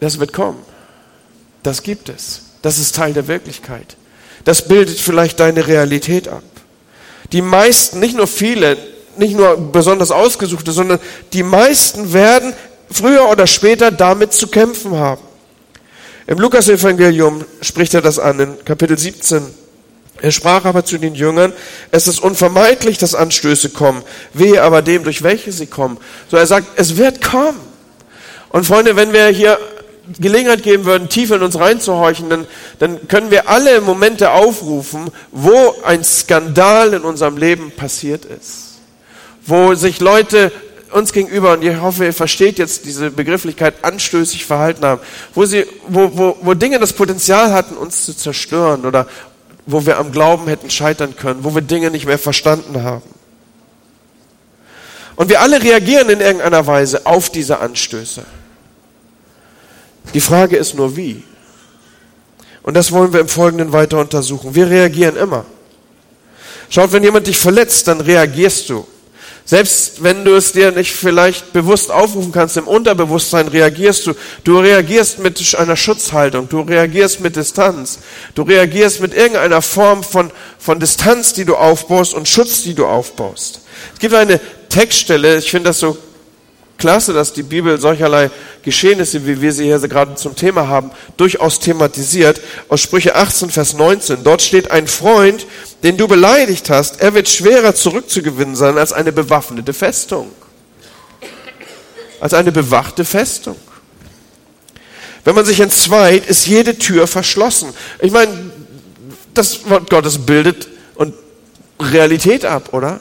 das 0.00 0.20
wird 0.20 0.32
kommen. 0.32 0.62
Das 1.62 1.82
gibt 1.82 2.08
es. 2.08 2.42
Das 2.62 2.78
ist 2.78 2.94
Teil 2.94 3.12
der 3.12 3.26
Wirklichkeit. 3.26 3.96
Das 4.44 4.68
bildet 4.68 4.98
vielleicht 4.98 5.40
deine 5.40 5.66
Realität 5.66 6.28
ab. 6.28 6.44
Die 7.32 7.42
meisten, 7.42 7.98
nicht 7.98 8.16
nur 8.16 8.26
viele, 8.26 8.76
nicht 9.16 9.34
nur 9.34 9.56
besonders 9.56 10.10
ausgesuchte, 10.10 10.72
sondern 10.72 11.00
die 11.32 11.42
meisten 11.42 12.12
werden 12.12 12.52
früher 12.90 13.28
oder 13.28 13.46
später 13.46 13.90
damit 13.90 14.32
zu 14.32 14.46
kämpfen 14.46 14.96
haben. 14.96 15.22
Im 16.26 16.38
Lukas-Evangelium 16.38 17.44
spricht 17.62 17.94
er 17.94 18.02
das 18.02 18.18
an, 18.18 18.38
in 18.40 18.64
Kapitel 18.64 18.98
17. 18.98 19.42
Er 20.22 20.32
sprach 20.32 20.64
aber 20.64 20.84
zu 20.84 20.98
den 20.98 21.14
Jüngern, 21.14 21.52
es 21.90 22.08
ist 22.08 22.20
unvermeidlich, 22.20 22.98
dass 22.98 23.14
Anstöße 23.14 23.70
kommen, 23.70 24.02
wehe 24.32 24.62
aber 24.62 24.82
dem, 24.82 25.04
durch 25.04 25.22
welche 25.22 25.52
sie 25.52 25.66
kommen. 25.66 25.98
So 26.30 26.36
er 26.36 26.46
sagt, 26.46 26.66
es 26.76 26.96
wird 26.96 27.22
kommen. 27.22 27.60
Und 28.48 28.66
Freunde, 28.66 28.96
wenn 28.96 29.12
wir 29.12 29.26
hier 29.28 29.58
Gelegenheit 30.18 30.62
geben 30.62 30.84
würden, 30.84 31.08
tief 31.08 31.30
in 31.32 31.42
uns 31.42 31.58
reinzuhorchen, 31.58 32.30
dann, 32.30 32.46
dann 32.78 33.08
können 33.08 33.30
wir 33.30 33.48
alle 33.48 33.80
Momente 33.80 34.30
aufrufen, 34.30 35.10
wo 35.32 35.74
ein 35.84 36.04
Skandal 36.04 36.94
in 36.94 37.02
unserem 37.02 37.36
Leben 37.36 37.72
passiert 37.72 38.24
ist. 38.24 38.78
Wo 39.44 39.74
sich 39.74 40.00
Leute 40.00 40.52
uns 40.92 41.12
gegenüber, 41.12 41.52
und 41.52 41.64
ich 41.64 41.78
hoffe, 41.80 42.04
ihr 42.04 42.12
versteht 42.12 42.58
jetzt 42.58 42.84
diese 42.84 43.10
Begrifflichkeit, 43.10 43.74
anstößig 43.82 44.46
verhalten 44.46 44.84
haben, 44.84 45.00
wo, 45.34 45.44
sie, 45.44 45.66
wo, 45.88 46.10
wo, 46.16 46.36
wo 46.40 46.54
Dinge 46.54 46.78
das 46.78 46.92
Potenzial 46.92 47.52
hatten, 47.52 47.76
uns 47.76 48.04
zu 48.04 48.16
zerstören 48.16 48.86
oder 48.86 49.06
wo 49.66 49.84
wir 49.84 49.98
am 49.98 50.12
Glauben 50.12 50.46
hätten 50.46 50.70
scheitern 50.70 51.16
können, 51.16 51.44
wo 51.44 51.54
wir 51.54 51.62
Dinge 51.62 51.90
nicht 51.90 52.06
mehr 52.06 52.18
verstanden 52.18 52.82
haben. 52.82 53.02
Und 55.16 55.28
wir 55.28 55.40
alle 55.40 55.62
reagieren 55.62 56.08
in 56.10 56.20
irgendeiner 56.20 56.66
Weise 56.66 57.04
auf 57.06 57.30
diese 57.30 57.58
Anstöße. 57.58 58.24
Die 60.14 60.20
Frage 60.20 60.56
ist 60.56 60.74
nur 60.74 60.96
wie. 60.96 61.24
Und 62.62 62.74
das 62.74 62.92
wollen 62.92 63.12
wir 63.12 63.20
im 63.20 63.28
Folgenden 63.28 63.72
weiter 63.72 63.98
untersuchen. 63.98 64.54
Wir 64.54 64.68
reagieren 64.68 65.16
immer. 65.16 65.44
Schaut, 66.68 66.92
wenn 66.92 67.02
jemand 67.02 67.26
dich 67.26 67.38
verletzt, 67.38 67.88
dann 67.88 68.00
reagierst 68.00 68.68
du. 68.68 68.86
Selbst 69.48 70.02
wenn 70.02 70.24
du 70.24 70.34
es 70.34 70.50
dir 70.50 70.72
nicht 70.72 70.92
vielleicht 70.92 71.52
bewusst 71.52 71.92
aufrufen 71.92 72.32
kannst, 72.32 72.56
im 72.56 72.66
Unterbewusstsein 72.66 73.46
reagierst 73.46 74.08
du. 74.08 74.14
Du 74.42 74.58
reagierst 74.58 75.20
mit 75.20 75.54
einer 75.54 75.76
Schutzhaltung, 75.76 76.48
du 76.48 76.62
reagierst 76.62 77.20
mit 77.20 77.36
Distanz, 77.36 78.00
du 78.34 78.42
reagierst 78.42 79.00
mit 79.00 79.14
irgendeiner 79.14 79.62
Form 79.62 80.02
von, 80.02 80.32
von 80.58 80.80
Distanz, 80.80 81.32
die 81.32 81.44
du 81.44 81.54
aufbaust 81.54 82.12
und 82.12 82.28
Schutz, 82.28 82.64
die 82.64 82.74
du 82.74 82.86
aufbaust. 82.86 83.60
Es 83.94 84.00
gibt 84.00 84.14
eine 84.14 84.40
Textstelle, 84.68 85.38
ich 85.38 85.48
finde 85.48 85.70
das 85.70 85.78
so 85.78 85.96
klasse, 86.78 87.12
dass 87.12 87.32
die 87.32 87.42
Bibel 87.42 87.80
solcherlei 87.80 88.30
Geschehnisse, 88.62 89.26
wie 89.26 89.40
wir 89.40 89.52
sie 89.52 89.64
hier 89.64 89.78
gerade 89.80 90.14
zum 90.14 90.36
Thema 90.36 90.68
haben, 90.68 90.90
durchaus 91.16 91.60
thematisiert. 91.60 92.40
Aus 92.68 92.80
Sprüche 92.80 93.14
18, 93.14 93.50
Vers 93.50 93.74
19. 93.74 94.24
Dort 94.24 94.42
steht 94.42 94.70
ein 94.70 94.86
Freund, 94.86 95.46
den 95.82 95.96
du 95.96 96.08
beleidigt 96.08 96.70
hast, 96.70 97.00
er 97.00 97.14
wird 97.14 97.28
schwerer 97.28 97.74
zurückzugewinnen 97.74 98.56
sein 98.56 98.78
als 98.78 98.92
eine 98.92 99.12
bewaffnete 99.12 99.72
Festung. 99.72 100.30
Als 102.20 102.34
eine 102.34 102.52
bewachte 102.52 103.04
Festung. 103.04 103.56
Wenn 105.24 105.34
man 105.34 105.44
sich 105.44 105.60
entzweit, 105.60 106.26
ist 106.26 106.46
jede 106.46 106.78
Tür 106.78 107.06
verschlossen. 107.06 107.74
Ich 108.00 108.12
meine, 108.12 108.50
das 109.34 109.68
Wort 109.68 109.90
Gottes 109.90 110.24
bildet 110.24 110.68
und 110.94 111.14
Realität 111.80 112.44
ab, 112.44 112.72
oder? 112.72 113.00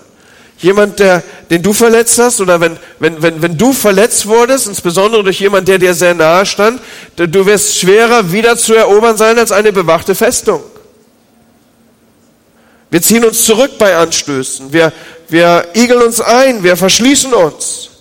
Jemand, 0.66 0.98
der, 0.98 1.22
den 1.52 1.62
du 1.62 1.74
verletzt 1.74 2.18
hast, 2.18 2.42
oder 2.42 2.60
wenn, 2.60 2.76
wenn, 2.98 3.22
wenn, 3.22 3.40
wenn 3.40 3.56
du 3.56 3.72
verletzt 3.72 4.26
wurdest, 4.26 4.66
insbesondere 4.66 5.24
durch 5.24 5.40
jemand, 5.40 5.68
der 5.68 5.78
dir 5.78 5.94
sehr 5.94 6.16
nahe 6.16 6.44
stand, 6.48 6.82
du 7.18 7.46
wirst 7.46 7.78
schwerer 7.78 8.32
wieder 8.32 8.58
zu 8.58 8.74
erobern 8.74 9.16
sein 9.16 9.38
als 9.38 9.52
eine 9.52 9.72
bewachte 9.72 10.16
Festung. 10.16 10.64
Wir 12.90 13.00
ziehen 13.00 13.24
uns 13.24 13.46
zurück 13.46 13.78
bei 13.78 13.96
Anstößen. 13.96 14.74
Wir, 14.74 14.92
wir 15.30 15.68
igeln 15.76 16.02
uns 16.02 16.20
ein. 16.20 16.64
Wir 16.64 16.76
verschließen 16.78 17.32
uns. 17.32 17.92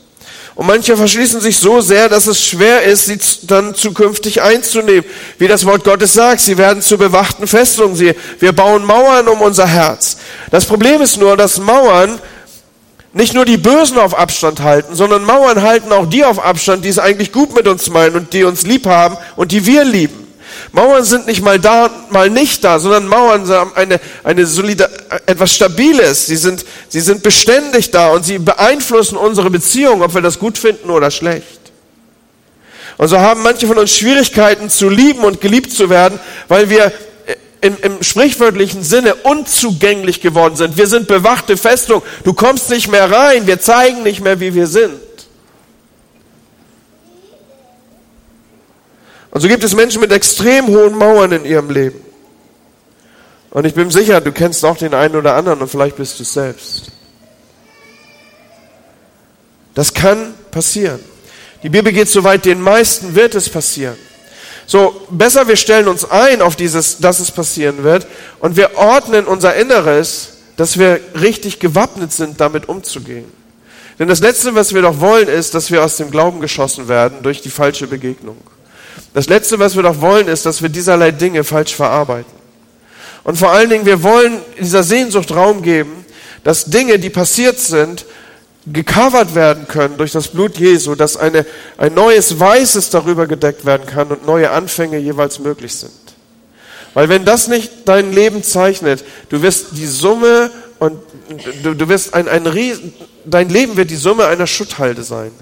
Und 0.54 0.66
manche 0.66 0.96
verschließen 0.96 1.42
sich 1.42 1.58
so 1.58 1.82
sehr, 1.82 2.08
dass 2.08 2.26
es 2.28 2.42
schwer 2.42 2.84
ist, 2.84 3.04
sie 3.04 3.18
dann 3.42 3.74
zukünftig 3.74 4.40
einzunehmen. 4.40 5.04
Wie 5.36 5.48
das 5.48 5.66
Wort 5.66 5.84
Gottes 5.84 6.14
sagt, 6.14 6.40
sie 6.40 6.56
werden 6.56 6.80
zu 6.80 6.96
bewachten 6.96 7.46
Festungen. 7.46 7.94
Sie, 7.94 8.14
wir 8.38 8.52
bauen 8.52 8.86
Mauern 8.86 9.28
um 9.28 9.42
unser 9.42 9.66
Herz. 9.66 10.16
Das 10.50 10.64
Problem 10.64 11.02
ist 11.02 11.18
nur, 11.18 11.36
dass 11.36 11.58
Mauern 11.58 12.20
nicht 13.14 13.32
nur 13.32 13.44
die 13.44 13.56
Bösen 13.56 13.96
auf 13.96 14.18
Abstand 14.18 14.60
halten, 14.60 14.94
sondern 14.96 15.24
Mauern 15.24 15.62
halten 15.62 15.92
auch 15.92 16.06
die 16.06 16.24
auf 16.24 16.44
Abstand, 16.44 16.84
die 16.84 16.88
es 16.88 16.98
eigentlich 16.98 17.32
gut 17.32 17.54
mit 17.54 17.68
uns 17.68 17.88
meinen 17.88 18.16
und 18.16 18.32
die 18.32 18.44
uns 18.44 18.66
lieb 18.66 18.86
haben 18.86 19.16
und 19.36 19.52
die 19.52 19.64
wir 19.66 19.84
lieben. 19.84 20.24
Mauern 20.72 21.04
sind 21.04 21.26
nicht 21.26 21.40
mal 21.40 21.60
da, 21.60 21.90
mal 22.10 22.28
nicht 22.28 22.64
da, 22.64 22.80
sondern 22.80 23.06
Mauern 23.06 23.48
haben 23.48 23.72
eine, 23.76 24.00
eine 24.24 24.46
solide, 24.46 24.90
etwas 25.26 25.54
Stabiles. 25.54 26.26
Sie 26.26 26.36
sind, 26.36 26.64
sie 26.88 27.00
sind 27.00 27.22
beständig 27.22 27.92
da 27.92 28.10
und 28.10 28.24
sie 28.24 28.38
beeinflussen 28.38 29.16
unsere 29.16 29.50
Beziehung, 29.50 30.02
ob 30.02 30.14
wir 30.14 30.22
das 30.22 30.40
gut 30.40 30.58
finden 30.58 30.90
oder 30.90 31.12
schlecht. 31.12 31.60
Und 32.96 33.08
so 33.08 33.18
haben 33.18 33.42
manche 33.42 33.66
von 33.66 33.78
uns 33.78 33.96
Schwierigkeiten 33.96 34.68
zu 34.70 34.88
lieben 34.88 35.20
und 35.20 35.40
geliebt 35.40 35.72
zu 35.72 35.88
werden, 35.88 36.18
weil 36.48 36.68
wir 36.68 36.92
im, 37.64 37.78
im 37.80 38.02
sprichwörtlichen 38.02 38.82
Sinne 38.82 39.14
unzugänglich 39.14 40.20
geworden 40.20 40.54
sind. 40.54 40.76
Wir 40.76 40.86
sind 40.86 41.08
bewachte 41.08 41.56
Festung. 41.56 42.02
Du 42.22 42.34
kommst 42.34 42.68
nicht 42.68 42.88
mehr 42.88 43.10
rein. 43.10 43.46
Wir 43.46 43.58
zeigen 43.58 44.02
nicht 44.02 44.20
mehr, 44.20 44.38
wie 44.38 44.54
wir 44.54 44.66
sind. 44.66 45.00
Und 49.30 49.40
so 49.40 49.48
gibt 49.48 49.64
es 49.64 49.74
Menschen 49.74 50.02
mit 50.02 50.12
extrem 50.12 50.66
hohen 50.66 50.94
Mauern 50.94 51.32
in 51.32 51.46
ihrem 51.46 51.70
Leben. 51.70 52.00
Und 53.50 53.64
ich 53.64 53.72
bin 53.72 53.90
sicher, 53.90 54.20
du 54.20 54.30
kennst 54.30 54.62
auch 54.64 54.76
den 54.76 54.92
einen 54.92 55.16
oder 55.16 55.34
anderen 55.34 55.62
und 55.62 55.68
vielleicht 55.68 55.96
bist 55.96 56.18
du 56.18 56.22
es 56.22 56.34
selbst. 56.34 56.92
Das 59.74 59.94
kann 59.94 60.34
passieren. 60.50 61.00
Die 61.62 61.70
Bibel 61.70 61.92
geht 61.94 62.08
so 62.10 62.24
weit, 62.24 62.44
den 62.44 62.60
meisten 62.60 63.14
wird 63.14 63.34
es 63.34 63.48
passieren. 63.48 63.96
So, 64.66 65.06
besser 65.10 65.46
wir 65.46 65.56
stellen 65.56 65.88
uns 65.88 66.10
ein 66.10 66.40
auf 66.40 66.56
dieses, 66.56 66.98
dass 66.98 67.20
es 67.20 67.30
passieren 67.30 67.84
wird 67.84 68.06
und 68.40 68.56
wir 68.56 68.76
ordnen 68.76 69.26
unser 69.26 69.54
Inneres, 69.54 70.30
dass 70.56 70.78
wir 70.78 71.00
richtig 71.20 71.58
gewappnet 71.58 72.12
sind, 72.12 72.40
damit 72.40 72.68
umzugehen. 72.68 73.26
Denn 73.98 74.08
das 74.08 74.20
Letzte, 74.20 74.54
was 74.54 74.74
wir 74.74 74.82
doch 74.82 75.00
wollen, 75.00 75.28
ist, 75.28 75.54
dass 75.54 75.70
wir 75.70 75.84
aus 75.84 75.96
dem 75.96 76.10
Glauben 76.10 76.40
geschossen 76.40 76.88
werden 76.88 77.18
durch 77.22 77.42
die 77.42 77.50
falsche 77.50 77.86
Begegnung. 77.86 78.36
Das 79.12 79.28
Letzte, 79.28 79.58
was 79.58 79.76
wir 79.76 79.82
doch 79.82 80.00
wollen, 80.00 80.26
ist, 80.26 80.46
dass 80.46 80.62
wir 80.62 80.68
dieserlei 80.68 81.12
Dinge 81.12 81.44
falsch 81.44 81.74
verarbeiten. 81.74 82.32
Und 83.22 83.38
vor 83.38 83.50
allen 83.52 83.70
Dingen, 83.70 83.86
wir 83.86 84.02
wollen 84.02 84.40
dieser 84.58 84.82
Sehnsucht 84.82 85.32
Raum 85.32 85.62
geben, 85.62 86.04
dass 86.42 86.66
Dinge, 86.66 86.98
die 86.98 87.10
passiert 87.10 87.58
sind, 87.58 88.04
gecovert 88.66 89.34
werden 89.34 89.68
können 89.68 89.96
durch 89.98 90.12
das 90.12 90.28
Blut 90.28 90.56
Jesu, 90.56 90.94
dass 90.94 91.16
eine, 91.16 91.44
ein 91.76 91.94
neues 91.94 92.38
Weißes 92.38 92.90
darüber 92.90 93.26
gedeckt 93.26 93.66
werden 93.66 93.86
kann 93.86 94.08
und 94.08 94.26
neue 94.26 94.50
Anfänge 94.50 94.98
jeweils 94.98 95.38
möglich 95.38 95.74
sind. 95.74 95.92
Weil 96.94 97.08
wenn 97.08 97.24
das 97.24 97.48
nicht 97.48 97.70
dein 97.86 98.12
Leben 98.12 98.42
zeichnet, 98.42 99.04
du 99.28 99.42
wirst 99.42 99.68
die 99.72 99.86
Summe 99.86 100.50
und 100.78 100.98
du, 101.62 101.74
du 101.74 101.88
wirst 101.88 102.14
ein, 102.14 102.28
ein 102.28 102.46
Riesen, 102.46 102.94
dein 103.24 103.48
Leben 103.48 103.76
wird 103.76 103.90
die 103.90 103.96
Summe 103.96 104.26
einer 104.26 104.46
Schutthalde 104.46 105.02
sein, 105.02 105.32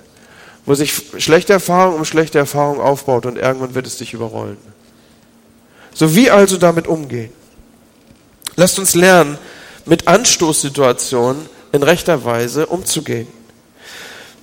wo 0.67 0.75
sich 0.75 0.93
schlechte 1.19 1.53
Erfahrung 1.53 1.97
um 1.97 2.05
schlechte 2.05 2.39
Erfahrung 2.39 2.81
aufbaut 2.81 3.27
und 3.27 3.37
irgendwann 3.37 3.75
wird 3.75 3.87
es 3.87 3.99
dich 3.99 4.15
überrollen. 4.15 4.57
So 5.95 6.17
wie 6.17 6.31
also 6.31 6.57
damit 6.57 6.87
umgehen? 6.87 7.31
Lasst 8.57 8.79
uns 8.79 8.95
lernen, 8.95 9.39
mit 9.85 10.09
Anstoßsituationen 10.09 11.47
in 11.73 11.83
rechter 11.83 12.25
Weise 12.25 12.67
umzugehen. 12.67 13.27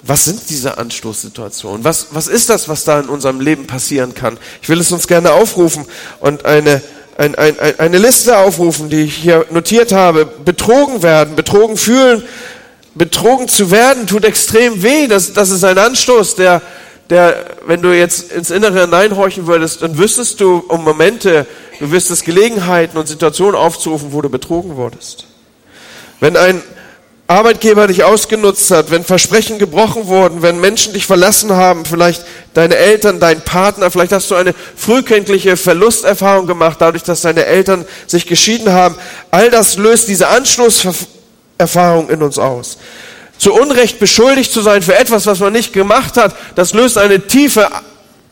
Was 0.03 0.25
sind 0.25 0.49
diese 0.49 0.77
Anstoßsituationen? 0.77 1.83
Was, 1.83 2.07
was 2.11 2.27
ist 2.27 2.49
das, 2.49 2.69
was 2.69 2.85
da 2.85 2.99
in 2.99 3.09
unserem 3.09 3.41
Leben 3.41 3.67
passieren 3.67 4.13
kann? 4.13 4.37
Ich 4.61 4.69
will 4.69 4.79
es 4.79 4.91
uns 4.91 5.07
gerne 5.07 5.33
aufrufen 5.33 5.85
und 6.21 6.45
eine, 6.45 6.81
ein, 7.17 7.35
ein, 7.35 7.59
eine 7.59 7.97
Liste 7.97 8.37
aufrufen, 8.37 8.89
die 8.89 9.03
ich 9.03 9.15
hier 9.15 9.45
notiert 9.51 9.91
habe. 9.91 10.25
Betrogen 10.25 11.03
werden, 11.03 11.35
betrogen 11.35 11.75
fühlen, 11.75 12.23
betrogen 12.95 13.49
zu 13.49 13.71
werden, 13.71 14.07
tut 14.07 14.23
extrem 14.23 14.81
weh. 14.81 15.07
Das, 15.07 15.33
das 15.33 15.49
ist 15.49 15.65
ein 15.65 15.77
Anstoß, 15.77 16.35
der, 16.35 16.61
der, 17.09 17.57
wenn 17.67 17.81
du 17.81 17.91
jetzt 17.91 18.31
ins 18.31 18.51
Innere 18.51 18.81
hineinhorchen 18.81 19.47
würdest, 19.47 19.81
dann 19.81 19.97
wüsstest 19.97 20.39
du 20.39 20.63
um 20.69 20.85
Momente, 20.85 21.45
du 21.79 21.91
wüsstest 21.91 22.23
Gelegenheiten 22.23 22.97
und 22.97 23.07
Situationen 23.07 23.55
aufzurufen, 23.55 24.13
wo 24.13 24.21
du 24.21 24.29
betrogen 24.29 24.77
wurdest. 24.77 25.25
Wenn 26.21 26.37
ein 26.37 26.61
Arbeitgeber 27.29 27.85
dich 27.85 28.03
ausgenutzt 28.03 28.71
hat, 28.71 28.89
wenn 28.89 29.03
Versprechen 29.03 29.59
gebrochen 29.59 30.07
wurden, 30.07 30.41
wenn 30.41 30.59
Menschen 30.59 30.93
dich 30.93 31.05
verlassen 31.05 31.53
haben, 31.53 31.85
vielleicht 31.85 32.25
deine 32.55 32.75
Eltern, 32.75 33.19
dein 33.19 33.41
Partner, 33.41 33.91
vielleicht 33.91 34.13
hast 34.13 34.31
du 34.31 34.35
eine 34.35 34.55
frühkindliche 34.75 35.55
Verlusterfahrung 35.55 36.47
gemacht, 36.47 36.77
dadurch, 36.81 37.03
dass 37.03 37.21
deine 37.21 37.45
Eltern 37.45 37.85
sich 38.07 38.25
geschieden 38.25 38.71
haben. 38.71 38.95
All 39.29 39.51
das 39.51 39.77
löst 39.77 40.07
diese 40.07 40.27
Anschlusserfahrung 40.29 42.09
in 42.09 42.23
uns 42.23 42.39
aus. 42.39 42.79
Zu 43.37 43.53
Unrecht 43.53 43.99
beschuldigt 43.99 44.51
zu 44.51 44.61
sein 44.61 44.81
für 44.81 44.97
etwas, 44.97 45.27
was 45.27 45.39
man 45.39 45.53
nicht 45.53 45.71
gemacht 45.71 46.17
hat, 46.17 46.35
das 46.55 46.73
löst 46.73 46.97
eine 46.97 47.27
tiefe 47.27 47.69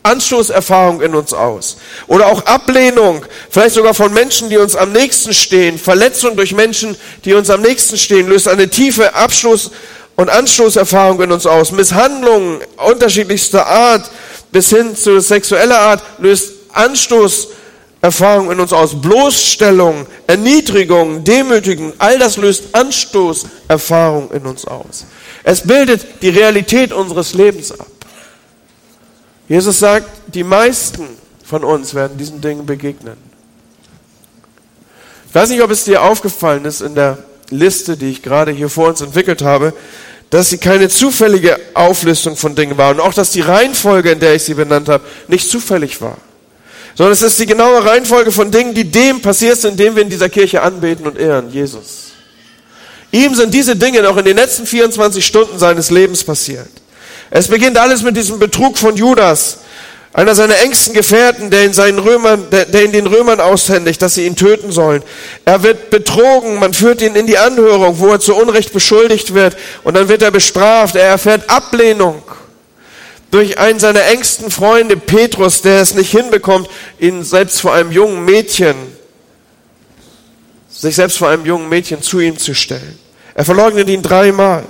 Anstoßerfahrung 0.08 1.00
in 1.02 1.14
uns 1.14 1.32
aus. 1.32 1.76
Oder 2.06 2.26
auch 2.26 2.46
Ablehnung, 2.46 3.24
vielleicht 3.50 3.74
sogar 3.74 3.94
von 3.94 4.12
Menschen, 4.12 4.48
die 4.48 4.56
uns 4.56 4.74
am 4.74 4.92
nächsten 4.92 5.34
stehen. 5.34 5.78
Verletzung 5.78 6.36
durch 6.36 6.54
Menschen, 6.54 6.96
die 7.24 7.34
uns 7.34 7.50
am 7.50 7.60
nächsten 7.60 7.96
stehen, 7.96 8.28
löst 8.28 8.48
eine 8.48 8.68
tiefe 8.68 9.14
Abschluss- 9.14 9.70
und 10.16 10.30
Anstoßerfahrung 10.30 11.20
in 11.22 11.30
uns 11.30 11.46
aus. 11.46 11.70
Misshandlungen 11.70 12.60
unterschiedlichster 12.76 13.66
Art 13.66 14.10
bis 14.50 14.70
hin 14.70 14.96
zu 14.96 15.20
sexueller 15.20 15.78
Art 15.78 16.02
löst 16.18 16.52
Anstoßerfahrung 16.72 18.50
in 18.50 18.60
uns 18.60 18.72
aus. 18.72 19.00
Bloßstellung, 19.00 20.06
Erniedrigung, 20.26 21.22
Demütigung, 21.22 21.92
all 21.98 22.18
das 22.18 22.36
löst 22.36 22.74
Anstoßerfahrung 22.74 24.30
in 24.32 24.46
uns 24.46 24.64
aus. 24.64 25.06
Es 25.44 25.60
bildet 25.60 26.22
die 26.22 26.30
Realität 26.30 26.92
unseres 26.92 27.34
Lebens 27.34 27.72
ab. 27.72 27.86
Jesus 29.48 29.78
sagt, 29.78 30.08
die 30.34 30.44
meisten 30.44 31.08
von 31.44 31.64
uns 31.64 31.94
werden 31.94 32.18
diesen 32.18 32.40
Dingen 32.40 32.66
begegnen. 32.66 33.16
Ich 35.28 35.34
weiß 35.34 35.48
nicht, 35.50 35.62
ob 35.62 35.70
es 35.70 35.84
dir 35.84 36.02
aufgefallen 36.02 36.64
ist 36.64 36.80
in 36.80 36.94
der 36.94 37.18
Liste, 37.50 37.96
die 37.96 38.10
ich 38.10 38.22
gerade 38.22 38.52
hier 38.52 38.68
vor 38.68 38.88
uns 38.88 39.00
entwickelt 39.00 39.42
habe, 39.42 39.72
dass 40.30 40.50
sie 40.50 40.58
keine 40.58 40.88
zufällige 40.88 41.58
Auflistung 41.72 42.36
von 42.36 42.54
Dingen 42.54 42.76
war 42.76 42.90
und 42.90 43.00
auch, 43.00 43.14
dass 43.14 43.30
die 43.30 43.40
Reihenfolge, 43.40 44.10
in 44.10 44.20
der 44.20 44.34
ich 44.34 44.42
sie 44.42 44.54
benannt 44.54 44.88
habe, 44.88 45.04
nicht 45.28 45.48
zufällig 45.48 46.00
war, 46.02 46.18
sondern 46.94 47.12
es 47.12 47.22
ist 47.22 47.38
die 47.38 47.46
genaue 47.46 47.84
Reihenfolge 47.84 48.30
von 48.32 48.50
Dingen, 48.50 48.74
die 48.74 48.84
dem 48.84 49.22
passiert 49.22 49.58
sind, 49.58 49.72
indem 49.72 49.96
wir 49.96 50.02
in 50.02 50.10
dieser 50.10 50.28
Kirche 50.28 50.60
anbeten 50.60 51.06
und 51.06 51.16
ehren, 51.16 51.50
Jesus. 51.50 52.08
Ihm 53.10 53.34
sind 53.34 53.54
diese 53.54 53.74
Dinge 53.74 54.02
noch 54.02 54.18
in 54.18 54.26
den 54.26 54.36
letzten 54.36 54.66
24 54.66 55.24
Stunden 55.24 55.58
seines 55.58 55.90
Lebens 55.90 56.22
passiert. 56.22 56.68
Es 57.30 57.48
beginnt 57.48 57.78
alles 57.78 58.02
mit 58.02 58.16
diesem 58.16 58.38
Betrug 58.38 58.78
von 58.78 58.96
Judas, 58.96 59.58
einer 60.12 60.34
seiner 60.34 60.58
engsten 60.58 60.94
Gefährten, 60.94 61.50
der 61.50 61.64
in 61.64 61.72
seinen 61.72 61.98
Römern, 61.98 62.48
der, 62.50 62.64
der 62.64 62.82
in 62.82 62.92
den 62.92 63.06
Römern 63.06 63.40
aushändigt, 63.40 64.00
dass 64.00 64.14
sie 64.14 64.26
ihn 64.26 64.36
töten 64.36 64.72
sollen. 64.72 65.02
Er 65.44 65.62
wird 65.62 65.90
betrogen, 65.90 66.58
man 66.58 66.72
führt 66.72 67.02
ihn 67.02 67.14
in 67.14 67.26
die 67.26 67.38
Anhörung, 67.38 67.98
wo 67.98 68.08
er 68.08 68.20
zu 68.20 68.34
Unrecht 68.34 68.72
beschuldigt 68.72 69.34
wird, 69.34 69.56
und 69.84 69.94
dann 69.94 70.08
wird 70.08 70.22
er 70.22 70.30
bestraft. 70.30 70.96
Er 70.96 71.04
erfährt 71.04 71.50
Ablehnung 71.50 72.22
durch 73.30 73.58
einen 73.58 73.78
seiner 73.78 74.04
engsten 74.06 74.50
Freunde, 74.50 74.96
Petrus, 74.96 75.60
der 75.60 75.82
es 75.82 75.94
nicht 75.94 76.10
hinbekommt, 76.10 76.68
ihn 76.98 77.22
selbst 77.22 77.60
vor 77.60 77.74
einem 77.74 77.92
jungen 77.92 78.24
Mädchen, 78.24 78.76
sich 80.70 80.94
selbst 80.94 81.18
vor 81.18 81.28
einem 81.28 81.44
jungen 81.44 81.68
Mädchen 81.68 82.02
zu 82.02 82.20
ihm 82.20 82.38
zu 82.38 82.54
stellen. 82.54 82.98
Er 83.34 83.44
verleugnet 83.44 83.88
ihn 83.88 84.02
dreimal. 84.02 84.64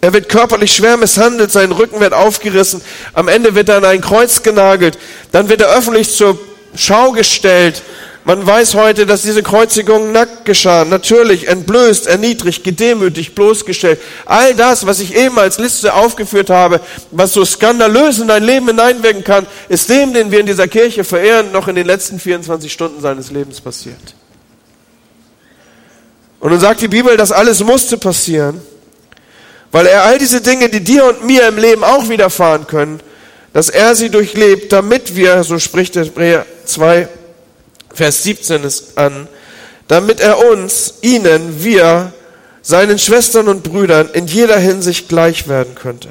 Er 0.00 0.12
wird 0.14 0.28
körperlich 0.28 0.74
schwer 0.74 0.96
misshandelt, 0.96 1.50
sein 1.50 1.72
Rücken 1.72 2.00
wird 2.00 2.14
aufgerissen, 2.14 2.80
am 3.12 3.28
Ende 3.28 3.54
wird 3.54 3.68
er 3.68 3.76
an 3.76 3.84
ein 3.84 4.00
Kreuz 4.00 4.42
genagelt, 4.42 4.98
dann 5.30 5.48
wird 5.48 5.60
er 5.60 5.76
öffentlich 5.76 6.14
zur 6.14 6.38
Schau 6.74 7.12
gestellt. 7.12 7.82
Man 8.24 8.46
weiß 8.46 8.74
heute, 8.74 9.06
dass 9.06 9.22
diese 9.22 9.42
Kreuzigung 9.42 10.12
nackt 10.12 10.44
geschah, 10.44 10.84
natürlich, 10.84 11.48
entblößt, 11.48 12.06
erniedrigt, 12.06 12.64
gedemütigt, 12.64 13.34
bloßgestellt. 13.34 13.98
All 14.26 14.54
das, 14.54 14.86
was 14.86 15.00
ich 15.00 15.16
eben 15.16 15.38
als 15.38 15.58
Liste 15.58 15.94
aufgeführt 15.94 16.50
habe, 16.50 16.80
was 17.10 17.32
so 17.32 17.44
skandalös 17.44 18.18
in 18.18 18.28
dein 18.28 18.44
Leben 18.44 18.68
hineinwirken 18.68 19.24
kann, 19.24 19.46
ist 19.68 19.88
dem, 19.88 20.12
den 20.12 20.30
wir 20.30 20.40
in 20.40 20.46
dieser 20.46 20.68
Kirche 20.68 21.02
verehren, 21.02 21.50
noch 21.50 21.66
in 21.68 21.76
den 21.76 21.86
letzten 21.86 22.20
24 22.20 22.70
Stunden 22.70 23.00
seines 23.00 23.30
Lebens 23.30 23.60
passiert. 23.60 24.14
Und 26.40 26.50
nun 26.50 26.60
sagt 26.60 26.82
die 26.82 26.88
Bibel, 26.88 27.16
das 27.16 27.32
alles 27.32 27.64
musste 27.64 27.96
passieren, 27.96 28.60
weil 29.72 29.86
er 29.86 30.04
all 30.04 30.18
diese 30.18 30.40
Dinge, 30.40 30.68
die 30.68 30.80
dir 30.80 31.04
und 31.04 31.24
mir 31.24 31.46
im 31.48 31.58
Leben 31.58 31.84
auch 31.84 32.08
widerfahren 32.08 32.66
können, 32.66 33.00
dass 33.52 33.68
er 33.68 33.94
sie 33.94 34.10
durchlebt, 34.10 34.72
damit 34.72 35.16
wir, 35.16 35.42
so 35.44 35.58
spricht 35.58 35.96
Hebräer 35.96 36.46
2, 36.64 37.08
Vers 37.92 38.22
17 38.22 38.64
es 38.64 38.96
an, 38.96 39.28
damit 39.88 40.20
er 40.20 40.38
uns, 40.50 40.94
ihnen, 41.02 41.62
wir, 41.62 42.12
seinen 42.62 42.98
Schwestern 42.98 43.48
und 43.48 43.62
Brüdern 43.62 44.10
in 44.12 44.26
jeder 44.26 44.58
Hinsicht 44.58 45.08
gleich 45.08 45.48
werden 45.48 45.74
könnte. 45.74 46.08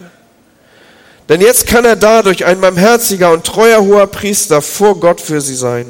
Denn 1.30 1.42
jetzt 1.42 1.68
kann 1.68 1.86
er 1.86 1.96
dadurch 1.96 2.46
ein 2.46 2.60
barmherziger 2.60 3.32
und 3.32 3.46
treuer 3.46 3.82
hoher 3.82 4.08
Priester 4.08 4.62
vor 4.62 5.00
Gott 5.00 5.22
für 5.22 5.42
sie 5.42 5.56
sein. 5.56 5.86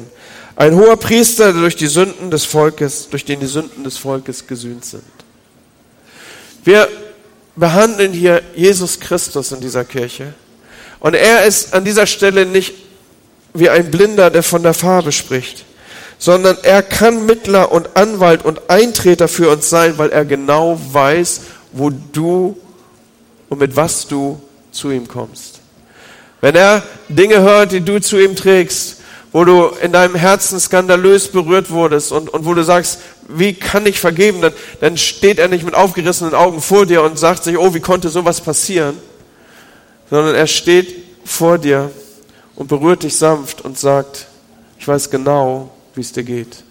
Ein 0.54 0.76
hoher 0.76 0.98
Priester, 0.98 1.52
der 1.52 1.62
durch 1.62 1.76
die 1.76 1.86
Sünden 1.86 2.30
des 2.30 2.44
Volkes, 2.44 3.08
durch 3.10 3.24
den 3.24 3.40
die 3.40 3.46
Sünden 3.46 3.82
des 3.82 3.96
Volkes 3.96 4.46
gesühnt 4.46 4.84
sind. 4.84 5.02
Wir 6.62 6.86
behandeln 7.56 8.12
hier 8.12 8.42
Jesus 8.54 9.00
Christus 9.00 9.52
in 9.52 9.60
dieser 9.60 9.84
Kirche. 9.84 10.34
Und 11.00 11.14
er 11.14 11.44
ist 11.44 11.74
an 11.74 11.84
dieser 11.84 12.06
Stelle 12.06 12.46
nicht 12.46 12.74
wie 13.54 13.70
ein 13.70 13.90
Blinder, 13.90 14.30
der 14.30 14.42
von 14.42 14.62
der 14.62 14.74
Farbe 14.74 15.12
spricht, 15.12 15.64
sondern 16.18 16.56
er 16.62 16.82
kann 16.82 17.26
Mittler 17.26 17.72
und 17.72 17.96
Anwalt 17.96 18.44
und 18.44 18.70
Eintreter 18.70 19.26
für 19.26 19.50
uns 19.50 19.70
sein, 19.70 19.98
weil 19.98 20.10
er 20.10 20.24
genau 20.24 20.78
weiß, 20.92 21.40
wo 21.72 21.90
du 21.90 22.56
und 23.48 23.58
mit 23.58 23.74
was 23.76 24.06
du 24.06 24.40
zu 24.70 24.90
ihm 24.90 25.08
kommst. 25.08 25.60
Wenn 26.40 26.54
er 26.54 26.82
Dinge 27.08 27.40
hört, 27.40 27.72
die 27.72 27.80
du 27.80 28.00
zu 28.00 28.18
ihm 28.18 28.36
trägst, 28.36 28.99
wo 29.32 29.44
du 29.44 29.66
in 29.82 29.92
deinem 29.92 30.14
Herzen 30.14 30.58
skandalös 30.58 31.28
berührt 31.28 31.70
wurdest 31.70 32.12
und, 32.12 32.28
und 32.30 32.44
wo 32.44 32.54
du 32.54 32.64
sagst, 32.64 32.98
wie 33.28 33.54
kann 33.54 33.86
ich 33.86 34.00
vergeben, 34.00 34.40
dann, 34.40 34.52
dann 34.80 34.96
steht 34.96 35.38
er 35.38 35.48
nicht 35.48 35.64
mit 35.64 35.74
aufgerissenen 35.74 36.34
Augen 36.34 36.60
vor 36.60 36.86
dir 36.86 37.02
und 37.02 37.18
sagt 37.18 37.44
sich, 37.44 37.56
oh, 37.56 37.74
wie 37.74 37.80
konnte 37.80 38.08
sowas 38.08 38.40
passieren, 38.40 38.96
sondern 40.08 40.34
er 40.34 40.46
steht 40.48 40.96
vor 41.24 41.58
dir 41.58 41.90
und 42.56 42.66
berührt 42.66 43.04
dich 43.04 43.16
sanft 43.16 43.60
und 43.60 43.78
sagt, 43.78 44.26
ich 44.78 44.88
weiß 44.88 45.10
genau, 45.10 45.70
wie 45.94 46.00
es 46.00 46.12
dir 46.12 46.24
geht. 46.24 46.64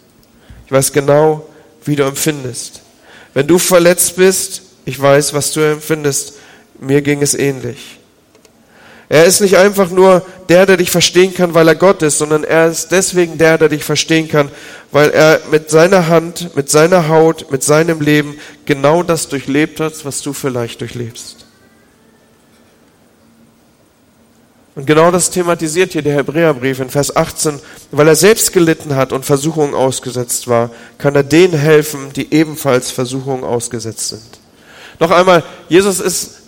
Ich 0.65 0.71
weiß 0.71 0.91
genau, 0.91 1.47
wie 1.85 1.95
du 1.95 2.03
empfindest. 2.03 2.81
Wenn 3.33 3.47
du 3.47 3.57
verletzt 3.57 4.15
bist, 4.15 4.63
ich 4.85 4.99
weiß, 4.99 5.33
was 5.33 5.51
du 5.53 5.61
empfindest. 5.61 6.33
Mir 6.79 7.01
ging 7.01 7.21
es 7.21 7.33
ähnlich. 7.33 7.98
Er 9.11 9.25
ist 9.25 9.41
nicht 9.41 9.57
einfach 9.57 9.89
nur 9.89 10.21
der, 10.49 10.67
der 10.67 10.77
dich 10.77 10.91
verstehen 10.91 11.33
kann, 11.33 11.55
weil 11.55 11.67
er 11.67 11.75
Gott 11.75 12.03
ist, 12.03 12.19
sondern 12.19 12.43
er 12.43 12.67
ist 12.67 12.91
deswegen 12.91 13.39
der, 13.39 13.57
der 13.57 13.67
dich 13.67 13.83
verstehen 13.83 14.27
kann, 14.27 14.51
weil 14.91 15.09
er 15.09 15.41
mit 15.49 15.71
seiner 15.71 16.07
Hand, 16.07 16.55
mit 16.55 16.69
seiner 16.69 17.07
Haut, 17.07 17.51
mit 17.51 17.63
seinem 17.63 18.01
Leben 18.01 18.37
genau 18.65 19.01
das 19.01 19.27
durchlebt 19.27 19.79
hat, 19.79 20.05
was 20.05 20.21
du 20.21 20.31
vielleicht 20.31 20.81
durchlebst. 20.81 21.39
Und 24.75 24.85
genau 24.85 25.09
das 25.09 25.31
thematisiert 25.31 25.91
hier 25.91 26.03
der 26.03 26.15
Hebräerbrief 26.15 26.79
in 26.79 26.89
Vers 26.89 27.13
18. 27.13 27.59
Weil 27.91 28.07
er 28.07 28.15
selbst 28.15 28.53
gelitten 28.53 28.95
hat 28.95 29.11
und 29.11 29.25
Versuchungen 29.25 29.73
ausgesetzt 29.73 30.47
war, 30.47 30.69
kann 30.97 31.15
er 31.15 31.23
denen 31.23 31.53
helfen, 31.53 32.13
die 32.15 32.31
ebenfalls 32.33 32.91
Versuchungen 32.91 33.43
ausgesetzt 33.43 34.07
sind. 34.07 34.39
Noch 34.99 35.11
einmal, 35.11 35.43
Jesus 35.67 35.99
ist 35.99 36.38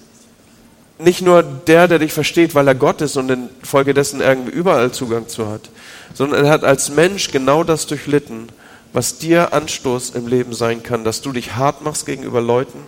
nicht 1.03 1.21
nur 1.21 1.43
der, 1.43 1.87
der 1.87 1.99
dich 1.99 2.13
versteht, 2.13 2.55
weil 2.55 2.67
er 2.67 2.75
Gott 2.75 3.01
ist 3.01 3.17
und 3.17 3.29
infolgedessen 3.29 4.21
irgendwie 4.21 4.51
überall 4.51 4.91
Zugang 4.91 5.27
zu 5.27 5.49
hat, 5.49 5.69
sondern 6.13 6.45
er 6.45 6.51
hat 6.51 6.63
als 6.63 6.89
Mensch 6.89 7.31
genau 7.31 7.63
das 7.63 7.87
durchlitten, 7.87 8.49
was 8.93 9.17
dir 9.17 9.53
Anstoß 9.53 10.11
im 10.11 10.27
Leben 10.27 10.53
sein 10.53 10.83
kann, 10.83 11.03
dass 11.03 11.21
du 11.21 11.31
dich 11.31 11.55
hart 11.55 11.81
machst 11.81 12.05
gegenüber 12.05 12.41
Leuten, 12.41 12.79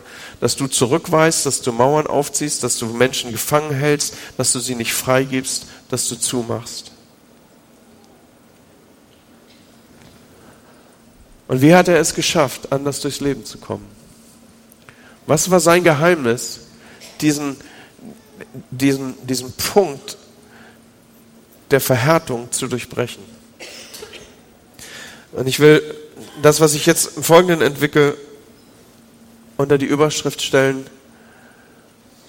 dass 0.42 0.56
du 0.56 0.68
zurückweist, 0.68 1.46
dass 1.46 1.62
du 1.62 1.72
Mauern 1.72 2.08
aufziehst, 2.08 2.64
dass 2.64 2.78
du 2.78 2.88
Menschen 2.88 3.32
gefangen 3.32 3.74
hältst, 3.74 4.16
dass 4.38 4.52
du 4.52 4.60
sie 4.60 4.76
nicht 4.76 4.94
freigibst, 4.94 5.66
dass 5.90 6.10
du 6.10 6.16
zumachst. 6.16 6.92
Und 11.48 11.62
wie 11.62 11.76
hat 11.76 11.88
er 11.88 12.00
es 12.00 12.16
geschafft, 12.16 12.72
anders 12.72 13.00
durchs 13.00 13.22
Leben 13.22 13.46
zu 13.46 13.58
kommen? 13.58 13.86
Was 15.26 15.52
war 15.52 15.60
sein 15.60 15.84
Geheimnis, 15.84 16.62
diesen 17.22 17.56
diesen, 18.72 19.16
diesen 19.26 19.52
Punkt 19.54 20.18
der 21.72 21.82
Verhärtung 21.82 22.52
zu 22.52 22.68
durchbrechen. 22.68 23.24
Und 25.32 25.48
ich 25.48 25.60
will 25.60 25.82
das, 26.42 26.60
was 26.60 26.76
ich 26.76 26.86
jetzt 26.86 27.18
im 27.18 27.24
Folgenden 27.24 27.62
entwickle, 27.62 28.16
unter 29.58 29.78
die 29.78 29.86
Überschrift 29.86 30.42
stellen, 30.42 30.86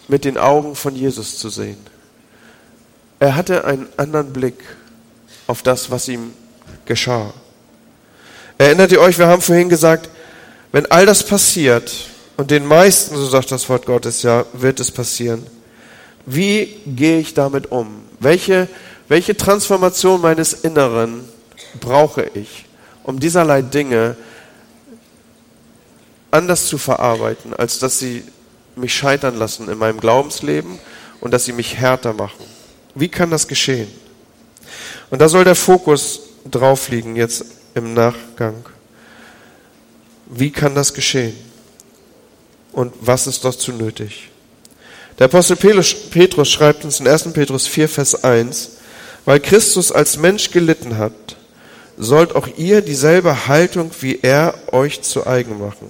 mit 0.09 0.25
den 0.25 0.37
Augen 0.39 0.75
von 0.75 0.95
Jesus 0.95 1.39
zu 1.39 1.49
sehen. 1.49 1.79
er 3.19 3.37
hatte 3.37 3.65
einen 3.65 3.89
anderen 3.97 4.33
Blick 4.33 4.63
auf 5.47 5.63
das, 5.63 5.91
was 5.91 6.09
ihm 6.09 6.35
geschah. 6.85 7.33
Erinnert 8.59 8.93
ihr 8.93 9.01
euch, 9.01 9.19
wir 9.19 9.27
haben 9.27 9.43
vorhin 9.43 9.69
gesagt, 9.69 10.11
wenn 10.73 10.87
all 10.87 11.07
das 11.07 11.23
passiert, 11.23 12.11
und 12.37 12.51
den 12.51 12.67
meisten, 12.67 13.17
so 13.17 13.27
sagt 13.27 13.53
das 13.53 13.69
Wort 13.69 13.87
Gottes 13.87 14.23
ja, 14.23 14.45
wird 14.53 14.81
es 14.81 14.91
passieren, 14.91 15.47
wie 16.27 16.67
gehe 16.87 17.19
ich 17.19 17.35
damit 17.35 17.71
um? 17.71 18.03
Welche, 18.21 18.69
welche 19.09 19.37
Transformation 19.37 20.21
meines 20.21 20.53
Inneren 20.53 21.29
brauche 21.81 22.31
ich, 22.35 22.65
um 23.03 23.21
dieserlei 23.21 23.63
Dinge 23.63 24.17
anders 26.31 26.67
zu 26.67 26.79
verarbeiten, 26.79 27.55
als 27.55 27.79
dass 27.79 27.99
sie 27.99 28.25
mich 28.77 28.95
scheitern 28.95 29.37
lassen 29.37 29.69
in 29.69 29.79
meinem 29.79 30.01
Glaubensleben 30.01 30.79
und 31.21 31.33
dass 31.33 31.45
sie 31.45 31.53
mich 31.53 31.77
härter 31.77 32.13
machen? 32.13 32.45
Wie 32.95 33.09
kann 33.09 33.31
das 33.31 33.47
geschehen? 33.47 33.89
Und 35.11 35.21
da 35.21 35.29
soll 35.29 35.45
der 35.45 35.55
Fokus 35.55 36.21
drauf 36.51 36.89
liegen 36.89 37.17
jetzt 37.17 37.45
im 37.75 37.95
Nachgang. 37.95 38.65
Wie 40.27 40.51
kann 40.51 40.75
das 40.75 40.95
geschehen? 40.95 41.37
Und 42.73 42.95
was 43.01 43.27
ist 43.27 43.45
dazu 43.45 43.73
nötig? 43.73 44.31
Der 45.19 45.27
Apostel 45.27 45.57
Petrus 45.57 46.51
schreibt 46.51 46.85
uns 46.85 47.01
in 47.01 47.07
1. 47.07 47.33
Petrus 47.33 47.67
4, 47.67 47.89
Vers 47.89 48.25
1, 48.25 48.71
weil 49.25 49.41
Christus 49.41 49.93
als 49.93 50.19
Mensch 50.19 50.51
gelitten 50.51 50.99
hat, 50.99 51.13
sollt 51.97 52.35
auch 52.35 52.49
ihr 52.57 52.81
dieselbe 52.81 53.47
Haltung 53.47 53.91
wie 54.01 54.19
er 54.21 54.55
euch 54.73 55.03
zu 55.03 55.27
eigen 55.27 55.59
machen. 55.61 55.89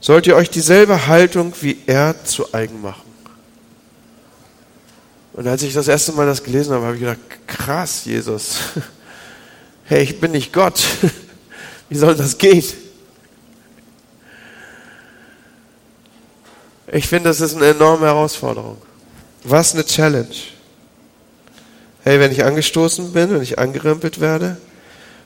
Sollt 0.00 0.26
ihr 0.26 0.36
euch 0.36 0.50
dieselbe 0.50 1.06
Haltung 1.06 1.52
wie 1.60 1.78
er 1.86 2.24
zu 2.24 2.52
eigen 2.52 2.80
machen. 2.82 3.08
Und 5.32 5.46
als 5.46 5.62
ich 5.62 5.72
das 5.72 5.86
erste 5.86 6.12
Mal 6.12 6.26
das 6.26 6.42
gelesen 6.42 6.72
habe, 6.74 6.84
habe 6.84 6.94
ich 6.94 7.00
gedacht, 7.00 7.18
krass, 7.46 8.04
Jesus. 8.04 8.56
Hey, 9.84 10.02
ich 10.02 10.20
bin 10.20 10.32
nicht 10.32 10.52
Gott. 10.52 10.82
Wie 11.88 11.96
soll 11.96 12.14
das 12.14 12.36
gehen? 12.36 12.62
Ich 16.90 17.06
finde, 17.06 17.28
das 17.28 17.40
ist 17.40 17.54
eine 17.54 17.66
enorme 17.66 18.06
Herausforderung. 18.06 18.78
Was 19.44 19.74
eine 19.74 19.84
Challenge. 19.84 20.34
Hey, 22.02 22.18
wenn 22.18 22.32
ich 22.32 22.44
angestoßen 22.44 23.12
bin, 23.12 23.30
wenn 23.30 23.42
ich 23.42 23.58
angerempelt 23.58 24.20
werde, 24.20 24.56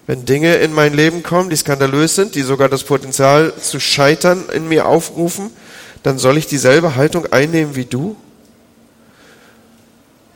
wenn 0.06 0.24
Dinge 0.24 0.56
in 0.56 0.72
mein 0.72 0.94
Leben 0.94 1.22
kommen, 1.22 1.48
die 1.48 1.56
skandalös 1.56 2.16
sind, 2.16 2.34
die 2.34 2.42
sogar 2.42 2.68
das 2.68 2.82
Potenzial 2.82 3.52
zu 3.60 3.78
scheitern 3.78 4.44
in 4.52 4.68
mir 4.68 4.86
aufrufen, 4.86 5.50
dann 6.02 6.18
soll 6.18 6.36
ich 6.36 6.48
dieselbe 6.48 6.96
Haltung 6.96 7.26
einnehmen 7.32 7.76
wie 7.76 7.84
du? 7.84 8.16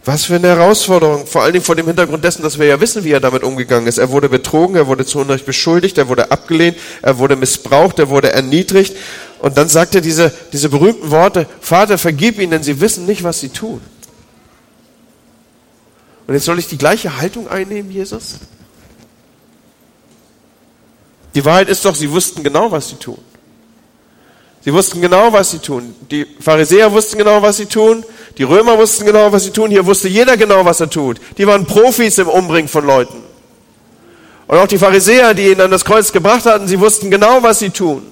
Was 0.05 0.27
für 0.27 0.37
eine 0.37 0.47
Herausforderung, 0.47 1.27
vor 1.27 1.43
allen 1.43 1.53
Dingen 1.53 1.65
vor 1.65 1.75
dem 1.75 1.89
Hintergrund 1.89 2.23
dessen, 2.23 2.45
dass 2.45 2.61
wir 2.61 2.67
ja 2.67 2.81
wissen, 2.81 3.03
wie 3.03 3.11
er 3.11 3.19
damit 3.19 3.43
umgegangen 3.43 3.89
ist. 3.89 3.99
Er 3.99 4.11
wurde 4.11 4.29
betrogen, 4.29 4.77
er 4.77 4.87
wurde 4.87 5.05
zu 5.05 5.19
Unrecht 5.19 5.45
beschuldigt, 5.47 5.99
er 5.99 6.07
wurde 6.07 6.31
abgelehnt, 6.31 6.77
er 7.03 7.19
wurde 7.19 7.35
missbraucht, 7.35 7.99
er 7.99 8.09
wurde 8.09 8.31
erniedrigt. 8.31 8.97
Und 9.39 9.57
dann 9.59 9.69
sagt 9.69 9.95
er 9.95 10.01
diese, 10.01 10.33
diese 10.53 10.69
berühmten 10.69 11.11
Worte, 11.11 11.47
Vater, 11.61 11.99
vergib 11.99 12.39
ihnen, 12.39 12.53
denn 12.53 12.63
sie 12.63 12.81
wissen 12.81 13.07
nicht, 13.07 13.23
was 13.23 13.41
sie 13.41 13.51
tun. 13.51 13.81
Und 16.27 16.35
jetzt 16.35 16.45
soll 16.45 16.59
ich 16.59 16.67
die 16.67 16.79
gleiche 16.79 17.19
Haltung 17.19 17.49
einnehmen, 17.49 17.91
Jesus? 17.91 18.37
Die 21.35 21.45
Wahrheit 21.45 21.69
ist 21.69 21.85
doch, 21.85 21.95
sie 21.95 22.11
wussten 22.11 22.43
genau, 22.43 22.73
was 22.73 22.89
sie 22.89 22.97
tun. 22.97 23.19
Sie 24.65 24.73
wussten 24.73 25.01
genau, 25.01 25.33
was 25.33 25.53
sie 25.53 25.59
tun. 25.59 25.95
Die 26.11 26.27
Pharisäer 26.41 26.91
wussten 26.91 27.19
genau, 27.19 27.41
was 27.43 27.59
sie 27.59 27.67
tun. 27.67 28.05
Die 28.37 28.43
Römer 28.43 28.77
wussten 28.79 29.07
genau, 29.07 29.31
was 29.31 29.45
sie 29.45 29.51
tun. 29.51 29.71
Hier 29.71 29.87
wusste 29.87 30.09
jeder 30.09 30.37
genau, 30.37 30.65
was 30.65 30.81
er 30.81 30.91
tut. 30.91 31.21
Die 31.39 31.47
waren 31.47 31.67
Profis 31.67 32.19
im 32.19 32.29
Umbringen 32.29 32.69
von 32.69 32.85
Leuten. 32.85 33.23
Und 34.49 34.59
auch 34.59 34.67
die 34.67 34.79
Pharisäer, 34.79 35.35
die 35.35 35.53
ihn 35.53 35.61
an 35.61 35.71
das 35.71 35.85
Kreuz 35.85 36.11
gebracht 36.11 36.47
hatten, 36.47 36.67
sie 36.67 36.81
wussten 36.81 37.11
genau, 37.11 37.43
was 37.43 37.61
sie 37.61 37.71
tun. 37.71 38.03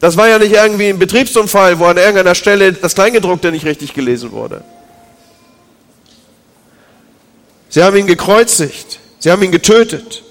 Das 0.00 0.16
war 0.16 0.28
ja 0.28 0.38
nicht 0.38 0.52
irgendwie 0.52 0.88
ein 0.88 0.98
Betriebsunfall, 0.98 1.78
wo 1.78 1.86
an 1.86 1.96
irgendeiner 1.96 2.34
Stelle 2.34 2.72
das 2.72 2.94
Kleingedruckte 2.94 3.50
nicht 3.50 3.64
richtig 3.64 3.94
gelesen 3.94 4.32
wurde. 4.32 4.62
Sie 7.68 7.82
haben 7.82 7.96
ihn 7.96 8.06
gekreuzigt. 8.06 9.00
Sie 9.18 9.30
haben 9.30 9.42
ihn 9.42 9.52
getötet. 9.52 10.22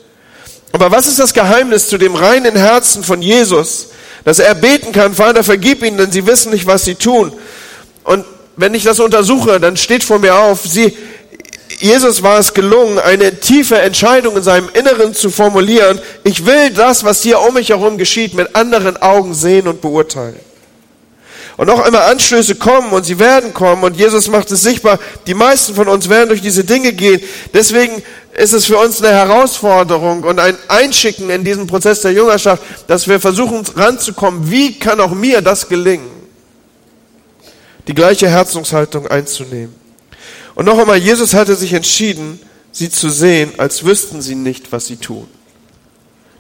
Aber 0.71 0.91
was 0.91 1.07
ist 1.07 1.19
das 1.19 1.33
Geheimnis 1.33 1.89
zu 1.89 1.97
dem 1.97 2.15
reinen 2.15 2.55
Herzen 2.55 3.03
von 3.03 3.21
Jesus, 3.21 3.89
dass 4.23 4.39
er 4.39 4.55
beten 4.55 4.91
kann, 4.91 5.13
Vater, 5.13 5.43
vergib 5.43 5.83
ihnen, 5.83 5.97
denn 5.97 6.11
sie 6.11 6.25
wissen 6.25 6.51
nicht, 6.51 6.65
was 6.65 6.85
sie 6.85 6.95
tun. 6.95 7.31
Und 8.03 8.25
wenn 8.55 8.73
ich 8.73 8.83
das 8.83 8.99
untersuche, 8.99 9.59
dann 9.59 9.77
steht 9.77 10.03
vor 10.03 10.19
mir 10.19 10.35
auf, 10.35 10.65
sie, 10.65 10.97
Jesus 11.79 12.23
war 12.23 12.39
es 12.39 12.53
gelungen, 12.53 12.97
eine 12.99 13.39
tiefe 13.39 13.79
Entscheidung 13.79 14.37
in 14.37 14.43
seinem 14.43 14.69
Inneren 14.73 15.13
zu 15.13 15.29
formulieren. 15.29 15.99
Ich 16.23 16.45
will 16.45 16.71
das, 16.71 17.03
was 17.03 17.21
hier 17.21 17.39
um 17.39 17.53
mich 17.53 17.69
herum 17.69 17.97
geschieht, 17.97 18.33
mit 18.33 18.55
anderen 18.55 18.97
Augen 18.97 19.33
sehen 19.33 19.67
und 19.67 19.81
beurteilen. 19.81 20.39
Und 21.57 21.67
noch 21.67 21.79
einmal 21.79 22.03
Anstöße 22.11 22.55
kommen 22.55 22.91
und 22.91 23.03
sie 23.03 23.17
werden 23.17 23.51
kommen 23.51 23.83
und 23.83 23.97
Jesus 23.97 24.27
macht 24.27 24.51
es 24.51 24.61
sichtbar. 24.61 24.99
Die 25.25 25.33
meisten 25.33 25.73
von 25.73 25.87
uns 25.87 26.07
werden 26.07 26.29
durch 26.29 26.41
diese 26.41 26.63
Dinge 26.63 26.93
gehen. 26.93 27.19
Deswegen 27.51 28.03
ist 28.35 28.53
es 28.53 28.65
für 28.65 28.77
uns 28.77 29.01
eine 29.01 29.15
Herausforderung 29.15 30.23
und 30.23 30.39
ein 30.39 30.55
Einschicken 30.67 31.31
in 31.31 31.43
diesen 31.43 31.65
Prozess 31.65 32.01
der 32.01 32.11
Jüngerschaft, 32.11 32.61
dass 32.85 33.07
wir 33.07 33.19
versuchen 33.19 33.63
ranzukommen, 33.75 34.51
wie 34.51 34.77
kann 34.77 34.99
auch 34.99 35.09
mir 35.09 35.41
das 35.41 35.67
gelingen, 35.67 36.11
die 37.87 37.95
gleiche 37.95 38.29
Herzungshaltung 38.29 39.07
einzunehmen. 39.07 39.86
Und 40.57 40.65
noch 40.65 40.79
einmal, 40.79 40.97
Jesus 40.97 41.35
hatte 41.35 41.53
sich 41.53 41.73
entschieden, 41.73 42.39
sie 42.71 42.89
zu 42.89 43.09
sehen, 43.09 43.51
als 43.59 43.85
wüssten 43.85 44.23
sie 44.23 44.33
nicht, 44.33 44.71
was 44.71 44.87
sie 44.87 44.97
tun. 44.97 45.27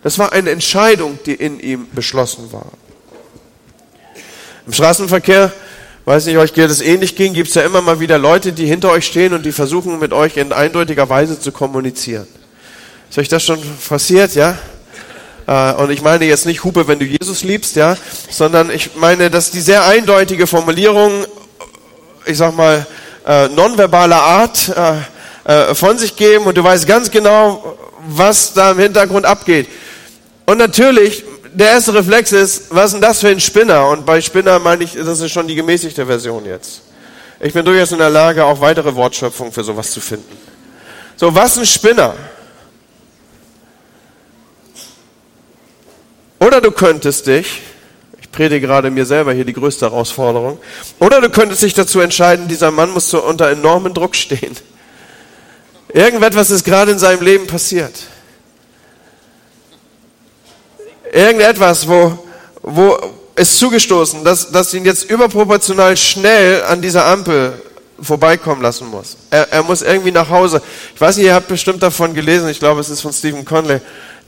Das 0.01 0.17
war 0.17 0.31
eine 0.31 0.49
Entscheidung, 0.49 1.19
die 1.27 1.35
in 1.35 1.59
ihm 1.59 1.85
beschlossen 1.91 2.51
war. 2.51 2.71
Im 4.65 4.73
Straßenverkehr, 4.73 5.53
weiß 6.05 6.25
nicht, 6.25 6.37
euch 6.37 6.55
geht 6.55 6.71
es 6.71 6.81
ähnlich 6.81 7.15
ging, 7.15 7.35
gibt 7.35 7.49
es 7.49 7.53
ja 7.53 7.61
immer 7.61 7.83
mal 7.83 7.99
wieder 7.99 8.17
Leute, 8.17 8.53
die 8.53 8.65
hinter 8.65 8.89
euch 8.89 9.05
stehen 9.05 9.33
und 9.33 9.45
die 9.45 9.51
versuchen 9.51 9.99
mit 9.99 10.13
euch 10.13 10.35
in 10.35 10.51
eindeutiger 10.51 11.07
Weise 11.09 11.39
zu 11.39 11.51
kommunizieren. 11.51 12.25
Ist 13.11 13.19
euch 13.19 13.29
das 13.29 13.43
schon 13.43 13.59
passiert, 13.87 14.33
ja? 14.33 14.57
Äh, 15.45 15.73
und 15.73 15.91
ich 15.91 16.01
meine 16.01 16.25
jetzt 16.25 16.47
nicht 16.47 16.63
Hupe, 16.63 16.87
wenn 16.87 16.97
du 16.97 17.05
Jesus 17.05 17.43
liebst, 17.43 17.75
ja, 17.75 17.95
sondern 18.31 18.71
ich 18.71 18.95
meine, 18.95 19.29
dass 19.29 19.51
die 19.51 19.61
sehr 19.61 19.85
eindeutige 19.85 20.47
Formulierung, 20.47 21.11
ich 22.25 22.37
sag 22.37 22.57
mal, 22.57 22.87
äh, 23.27 23.49
nonverbaler 23.49 24.21
Art 24.21 24.71
äh, 25.43 25.75
von 25.75 25.97
sich 25.97 26.15
geben 26.15 26.45
und 26.45 26.57
du 26.57 26.63
weißt 26.63 26.87
ganz 26.87 27.11
genau, 27.11 27.77
was 28.07 28.53
da 28.53 28.71
im 28.71 28.79
Hintergrund 28.79 29.25
abgeht. 29.25 29.67
Und 30.45 30.57
natürlich 30.57 31.23
der 31.53 31.71
erste 31.71 31.93
Reflex 31.93 32.31
ist, 32.31 32.73
was 32.73 32.85
ist 32.85 32.93
denn 32.93 33.01
das 33.01 33.19
für 33.19 33.29
ein 33.29 33.39
Spinner? 33.39 33.89
Und 33.89 34.05
bei 34.05 34.21
Spinner 34.21 34.59
meine 34.59 34.83
ich, 34.83 34.93
das 34.93 35.19
ist 35.19 35.31
schon 35.31 35.47
die 35.47 35.55
gemäßigte 35.55 36.05
Version 36.05 36.45
jetzt. 36.45 36.83
Ich 37.39 37.53
bin 37.53 37.65
durchaus 37.65 37.91
in 37.91 37.97
der 37.97 38.09
Lage, 38.09 38.45
auch 38.45 38.61
weitere 38.61 38.95
Wortschöpfungen 38.95 39.51
für 39.51 39.63
sowas 39.63 39.91
zu 39.91 39.99
finden. 39.99 40.37
So, 41.15 41.33
was 41.33 41.57
ein 41.57 41.65
Spinner? 41.65 42.15
Oder 46.39 46.61
du 46.61 46.71
könntest 46.71 47.27
dich, 47.27 47.61
predige 48.37 48.67
gerade 48.67 48.91
mir 48.91 49.05
selber 49.05 49.33
hier 49.33 49.45
die 49.45 49.53
größte 49.53 49.85
Herausforderung, 49.85 50.59
oder 50.99 51.21
du 51.21 51.29
könntest 51.29 51.61
dich 51.61 51.73
dazu 51.73 51.99
entscheiden, 51.99 52.47
dieser 52.47 52.71
Mann 52.71 52.91
muss 52.91 53.13
unter 53.13 53.49
enormen 53.49 53.93
Druck 53.93 54.15
stehen. 54.15 54.55
Irgendetwas 55.89 56.51
ist 56.51 56.63
gerade 56.63 56.91
in 56.91 56.99
seinem 56.99 57.21
Leben 57.21 57.47
passiert 57.47 57.93
irgendetwas, 61.11 61.87
wo, 61.87 62.17
wo 62.61 62.97
ist 63.35 63.59
zugestoßen, 63.59 64.23
dass, 64.23 64.51
dass 64.51 64.73
ihn 64.73 64.85
jetzt 64.85 65.09
überproportional 65.09 65.95
schnell 65.97 66.63
an 66.63 66.81
dieser 66.81 67.05
Ampel 67.05 67.53
vorbeikommen 67.99 68.61
lassen 68.61 68.87
muss. 68.87 69.17
Er, 69.29 69.51
er 69.51 69.63
muss 69.63 69.81
irgendwie 69.81 70.11
nach 70.11 70.29
Hause. 70.29 70.61
Ich 70.93 71.01
weiß 71.01 71.17
nicht, 71.17 71.25
ihr 71.25 71.33
habt 71.33 71.47
bestimmt 71.47 71.81
davon 71.81 72.13
gelesen, 72.13 72.49
ich 72.49 72.59
glaube, 72.59 72.81
es 72.81 72.89
ist 72.89 73.01
von 73.01 73.13
Stephen 73.13 73.45
Conley, 73.45 73.81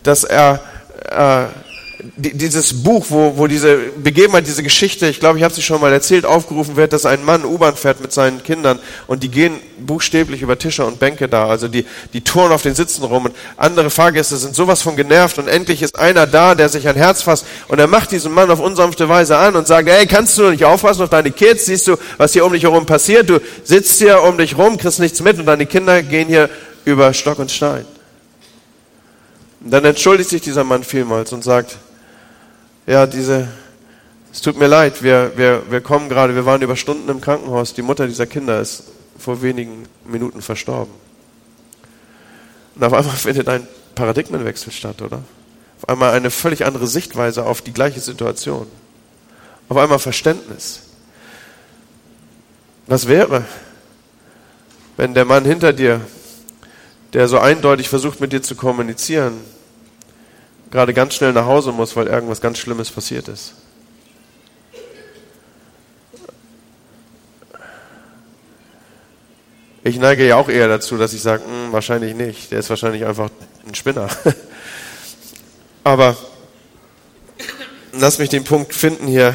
dass 0.04 0.24
er 0.24 0.62
äh, 1.10 1.69
dieses 2.16 2.82
Buch, 2.84 3.08
wo, 3.10 3.38
wo 3.38 3.48
diese 3.48 3.78
Begebenheit, 4.02 4.48
diese 4.48 4.64
Geschichte, 4.64 5.08
ich 5.08 5.20
glaube, 5.20 5.38
ich 5.38 5.44
habe 5.44 5.54
sie 5.54 5.62
schon 5.62 5.82
mal 5.82 5.92
erzählt, 5.92 6.26
aufgerufen 6.26 6.78
wird, 6.78 6.94
dass 6.94 7.06
ein 7.06 7.26
Mann 7.26 7.44
U-Bahn 7.44 7.76
fährt 7.76 8.00
mit 8.00 8.14
seinen 8.14 8.42
Kindern 8.42 8.80
und 9.08 9.22
die 9.22 9.30
gehen 9.30 9.60
buchstäblich 9.80 10.42
über 10.42 10.58
Tische 10.58 10.86
und 10.86 11.00
Bänke 11.00 11.28
da, 11.28 11.48
also 11.48 11.68
die, 11.68 11.86
die 12.14 12.22
touren 12.22 12.54
auf 12.54 12.62
den 12.62 12.74
Sitzen 12.74 13.04
rum 13.04 13.26
und 13.26 13.36
andere 13.58 13.90
Fahrgäste 13.90 14.38
sind 14.38 14.56
sowas 14.56 14.82
von 14.82 14.96
genervt 14.96 15.40
und 15.40 15.50
endlich 15.50 15.82
ist 15.82 16.00
einer 16.00 16.26
da, 16.26 16.56
der 16.56 16.70
sich 16.70 16.88
ein 16.88 16.96
Herz 16.96 17.22
fasst 17.22 17.46
und 17.68 17.80
er 17.80 17.88
macht 17.88 18.12
diesen 18.12 18.32
Mann 18.32 18.50
auf 18.50 18.62
unsanfte 18.62 19.10
Weise 19.10 19.38
an 19.38 19.58
und 19.58 19.68
sagt, 19.68 19.90
ey, 19.90 20.08
kannst 20.08 20.38
du 20.38 20.52
nicht 20.52 20.64
aufpassen 20.64 21.04
auf 21.04 21.10
deine 21.10 21.32
Kids, 21.32 21.66
siehst 21.66 21.88
du, 21.88 21.98
was 22.16 22.32
hier 22.32 22.46
um 22.46 22.54
dich 22.54 22.64
herum 22.64 22.86
passiert, 22.86 23.30
du 23.30 23.40
sitzt 23.66 24.00
hier 24.00 24.24
um 24.24 24.38
dich 24.38 24.58
rum, 24.58 24.78
kriegst 24.78 25.00
nichts 25.00 25.22
mit 25.22 25.38
und 25.38 25.46
deine 25.46 25.66
Kinder 25.66 26.02
gehen 26.02 26.30
hier 26.30 26.50
über 26.86 27.14
Stock 27.14 27.40
und 27.40 27.52
Stein. 27.52 27.86
Und 29.62 29.72
dann 29.72 29.84
entschuldigt 29.84 30.30
sich 30.30 30.42
dieser 30.42 30.64
Mann 30.64 30.86
vielmals 30.86 31.34
und 31.34 31.44
sagt, 31.44 31.78
ja, 32.90 33.06
diese, 33.06 33.48
es 34.34 34.42
tut 34.42 34.58
mir 34.58 34.66
leid, 34.66 35.04
wir, 35.04 35.34
wir, 35.36 35.62
wir 35.70 35.80
kommen 35.80 36.10
gerade, 36.10 36.34
wir 36.34 36.48
waren 36.48 36.64
über 36.64 36.76
Stunden 36.76 37.08
im 37.08 37.22
Krankenhaus, 37.22 37.76
die 37.76 37.84
Mutter 37.84 38.08
dieser 38.08 38.26
Kinder 38.26 38.60
ist 38.60 38.86
vor 39.20 39.44
wenigen 39.44 39.86
Minuten 40.06 40.42
verstorben. 40.42 40.92
Und 42.74 42.84
auf 42.84 42.94
einmal 42.94 43.14
findet 43.16 43.48
ein 43.48 43.68
Paradigmenwechsel 43.94 44.72
statt, 44.72 45.04
oder? 45.04 45.22
Auf 45.78 45.88
einmal 45.88 46.14
eine 46.14 46.32
völlig 46.32 46.66
andere 46.66 46.88
Sichtweise 46.88 47.46
auf 47.46 47.62
die 47.62 47.74
gleiche 47.74 48.00
Situation. 48.00 48.66
Auf 49.70 49.78
einmal 49.78 50.00
Verständnis. 50.00 50.82
Was 52.88 53.08
wäre, 53.08 53.46
wenn 54.98 55.14
der 55.14 55.26
Mann 55.26 55.46
hinter 55.46 55.74
dir, 55.74 56.02
der 57.14 57.28
so 57.28 57.38
eindeutig 57.38 57.88
versucht 57.88 58.20
mit 58.20 58.34
dir 58.34 58.42
zu 58.42 58.56
kommunizieren, 58.56 59.42
gerade 60.72 60.94
ganz 60.94 61.16
schnell 61.16 61.34
nach 61.34 61.46
Hause 61.46 61.72
muss, 61.72 61.96
weil 61.96 62.08
irgendwas 62.08 62.42
ganz 62.42 62.58
Schlimmes 62.58 62.92
passiert 62.92 63.28
ist? 63.28 63.54
Ich 69.84 69.98
neige 69.98 70.28
ja 70.28 70.36
auch 70.36 70.50
eher 70.50 70.68
dazu, 70.68 70.98
dass 70.98 71.14
ich 71.14 71.22
sage, 71.22 71.44
hm, 71.46 71.72
wahrscheinlich 71.72 72.14
nicht. 72.14 72.52
Der 72.52 72.60
ist 72.60 72.70
wahrscheinlich 72.70 73.06
einfach 73.06 73.30
ein 73.66 73.74
Spinner. 73.74 74.08
Aber 75.84 76.18
lass 77.94 78.20
mich 78.20 78.30
den 78.30 78.44
Punkt 78.44 78.76
finden 78.76 79.08
hier. 79.08 79.34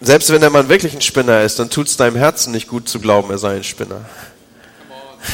Selbst 0.00 0.30
wenn 0.30 0.40
der 0.40 0.50
Mann 0.50 0.68
wirklich 0.68 0.94
ein 0.94 1.00
Spinner 1.00 1.42
ist, 1.42 1.58
dann 1.58 1.70
tut 1.70 1.86
es 1.86 1.96
deinem 1.96 2.16
Herzen 2.16 2.52
nicht 2.52 2.68
gut 2.68 2.88
zu 2.88 3.00
glauben, 3.00 3.30
er 3.30 3.38
sei 3.38 3.56
ein 3.56 3.64
Spinner. 3.64 4.04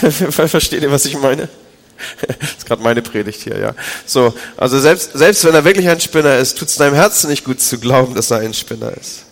Versteht 0.30 0.82
ihr, 0.82 0.92
was 0.92 1.04
ich 1.06 1.18
meine? 1.18 1.48
Das 2.40 2.50
ist 2.58 2.66
gerade 2.66 2.82
meine 2.82 3.02
Predigt 3.02 3.42
hier, 3.42 3.58
ja. 3.58 3.74
So, 4.06 4.34
also 4.56 4.78
selbst, 4.78 5.12
selbst 5.14 5.44
wenn 5.44 5.54
er 5.54 5.64
wirklich 5.64 5.88
ein 5.88 6.00
Spinner 6.00 6.38
ist, 6.38 6.58
tut 6.58 6.68
es 6.68 6.76
deinem 6.76 6.94
Herzen 6.94 7.30
nicht 7.30 7.44
gut 7.44 7.60
zu 7.60 7.78
glauben, 7.78 8.14
dass 8.14 8.30
er 8.30 8.38
ein 8.38 8.54
Spinner 8.54 8.92
ist. 8.98 9.24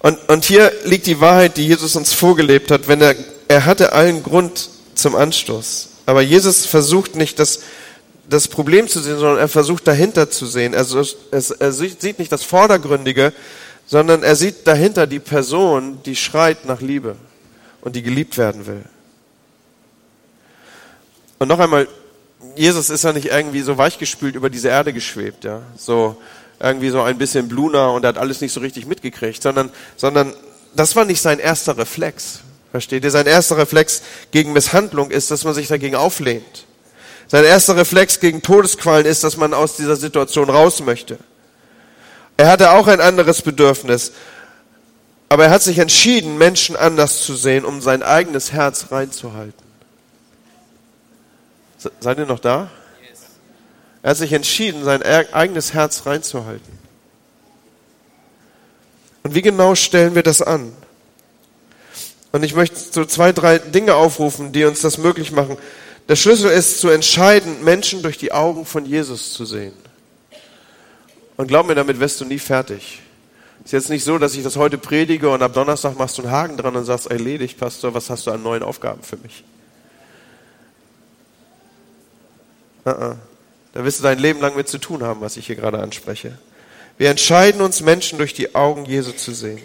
Und, 0.00 0.18
und 0.28 0.44
hier 0.44 0.72
liegt 0.84 1.06
die 1.06 1.20
Wahrheit, 1.20 1.56
die 1.56 1.66
Jesus 1.66 1.94
uns 1.96 2.12
vorgelebt 2.12 2.70
hat, 2.70 2.88
wenn 2.88 3.00
er, 3.02 3.14
er 3.48 3.66
hatte 3.66 3.92
allen 3.92 4.22
Grund 4.22 4.70
zum 4.94 5.14
Anstoß. 5.14 5.88
Aber 6.06 6.22
Jesus 6.22 6.66
versucht 6.66 7.16
nicht 7.16 7.38
das, 7.38 7.60
das 8.28 8.48
Problem 8.48 8.88
zu 8.88 9.00
sehen, 9.00 9.18
sondern 9.18 9.38
er 9.38 9.48
versucht 9.48 9.86
dahinter 9.86 10.30
zu 10.30 10.46
sehen. 10.46 10.74
Also 10.74 11.00
es, 11.30 11.50
er 11.50 11.72
sieht 11.72 12.18
nicht 12.18 12.32
das 12.32 12.44
Vordergründige, 12.44 13.32
sondern 13.86 14.22
er 14.22 14.36
sieht 14.36 14.66
dahinter 14.66 15.06
die 15.06 15.18
Person, 15.18 15.98
die 16.06 16.16
schreit 16.16 16.64
nach 16.64 16.80
Liebe 16.80 17.16
und 17.80 17.96
die 17.96 18.02
geliebt 18.02 18.38
werden 18.38 18.66
will. 18.66 18.84
Und 21.40 21.48
noch 21.48 21.58
einmal, 21.58 21.88
Jesus 22.54 22.90
ist 22.90 23.02
ja 23.02 23.14
nicht 23.14 23.28
irgendwie 23.28 23.62
so 23.62 23.78
weichgespült 23.78 24.34
über 24.34 24.50
diese 24.50 24.68
Erde 24.68 24.92
geschwebt, 24.92 25.44
ja. 25.44 25.62
So, 25.74 26.16
irgendwie 26.60 26.90
so 26.90 27.00
ein 27.00 27.16
bisschen 27.16 27.48
Bluna 27.48 27.88
und 27.88 28.04
er 28.04 28.08
hat 28.08 28.18
alles 28.18 28.42
nicht 28.42 28.52
so 28.52 28.60
richtig 28.60 28.86
mitgekriegt, 28.86 29.42
sondern, 29.42 29.70
sondern 29.96 30.34
das 30.76 30.94
war 30.96 31.06
nicht 31.06 31.22
sein 31.22 31.38
erster 31.38 31.78
Reflex. 31.78 32.40
Versteht 32.70 33.04
ihr? 33.04 33.10
Sein 33.10 33.26
erster 33.26 33.56
Reflex 33.56 34.02
gegen 34.32 34.52
Misshandlung 34.52 35.10
ist, 35.10 35.30
dass 35.30 35.44
man 35.44 35.54
sich 35.54 35.68
dagegen 35.68 35.96
auflehnt. 35.96 36.66
Sein 37.26 37.44
erster 37.44 37.74
Reflex 37.74 38.20
gegen 38.20 38.42
Todesqualen 38.42 39.06
ist, 39.06 39.24
dass 39.24 39.38
man 39.38 39.54
aus 39.54 39.76
dieser 39.76 39.96
Situation 39.96 40.50
raus 40.50 40.82
möchte. 40.82 41.18
Er 42.36 42.48
hatte 42.48 42.72
auch 42.72 42.86
ein 42.86 43.00
anderes 43.00 43.40
Bedürfnis, 43.40 44.12
aber 45.30 45.44
er 45.44 45.50
hat 45.50 45.62
sich 45.62 45.78
entschieden, 45.78 46.36
Menschen 46.36 46.76
anders 46.76 47.22
zu 47.22 47.34
sehen, 47.34 47.64
um 47.64 47.80
sein 47.80 48.02
eigenes 48.02 48.52
Herz 48.52 48.88
reinzuhalten. 48.90 49.69
Seid 52.00 52.18
ihr 52.18 52.26
noch 52.26 52.40
da? 52.40 52.70
Er 54.02 54.10
hat 54.10 54.16
sich 54.16 54.32
entschieden, 54.32 54.84
sein 54.84 55.02
eigenes 55.02 55.74
Herz 55.74 56.06
reinzuhalten. 56.06 56.78
Und 59.22 59.34
wie 59.34 59.42
genau 59.42 59.74
stellen 59.74 60.14
wir 60.14 60.22
das 60.22 60.40
an? 60.42 60.72
Und 62.32 62.42
ich 62.42 62.54
möchte 62.54 62.76
so 62.76 63.04
zwei, 63.04 63.32
drei 63.32 63.58
Dinge 63.58 63.94
aufrufen, 63.94 64.52
die 64.52 64.64
uns 64.64 64.80
das 64.80 64.98
möglich 64.98 65.32
machen. 65.32 65.58
Der 66.08 66.16
Schlüssel 66.16 66.50
ist 66.50 66.80
zu 66.80 66.88
entscheiden, 66.88 67.62
Menschen 67.64 68.02
durch 68.02 68.18
die 68.18 68.32
Augen 68.32 68.64
von 68.64 68.86
Jesus 68.86 69.32
zu 69.32 69.44
sehen. 69.44 69.74
Und 71.36 71.48
glaub 71.48 71.66
mir, 71.66 71.74
damit 71.74 72.00
wirst 72.00 72.20
du 72.20 72.24
nie 72.24 72.38
fertig. 72.38 73.00
Ist 73.64 73.72
jetzt 73.72 73.90
nicht 73.90 74.04
so, 74.04 74.18
dass 74.18 74.34
ich 74.34 74.42
das 74.42 74.56
heute 74.56 74.78
predige 74.78 75.28
und 75.30 75.42
ab 75.42 75.52
Donnerstag 75.52 75.98
machst 75.98 76.18
du 76.18 76.22
einen 76.22 76.30
Haken 76.30 76.56
dran 76.56 76.76
und 76.76 76.84
sagst, 76.84 77.06
erledigt, 77.06 77.58
Pastor, 77.58 77.92
was 77.92 78.08
hast 78.08 78.26
du 78.26 78.30
an 78.30 78.42
neuen 78.42 78.62
Aufgaben 78.62 79.02
für 79.02 79.16
mich? 79.18 79.44
Uh 82.90 83.02
-uh. 83.02 83.16
Da 83.72 83.84
wirst 83.84 84.00
du 84.00 84.02
dein 84.02 84.18
Leben 84.18 84.40
lang 84.40 84.56
mit 84.56 84.68
zu 84.68 84.78
tun 84.78 85.02
haben, 85.02 85.20
was 85.20 85.36
ich 85.36 85.46
hier 85.46 85.56
gerade 85.56 85.78
anspreche. 85.78 86.38
Wir 86.98 87.10
entscheiden 87.10 87.60
uns, 87.60 87.80
Menschen 87.80 88.18
durch 88.18 88.34
die 88.34 88.54
Augen 88.54 88.84
Jesu 88.84 89.12
zu 89.12 89.32
sehen. 89.32 89.62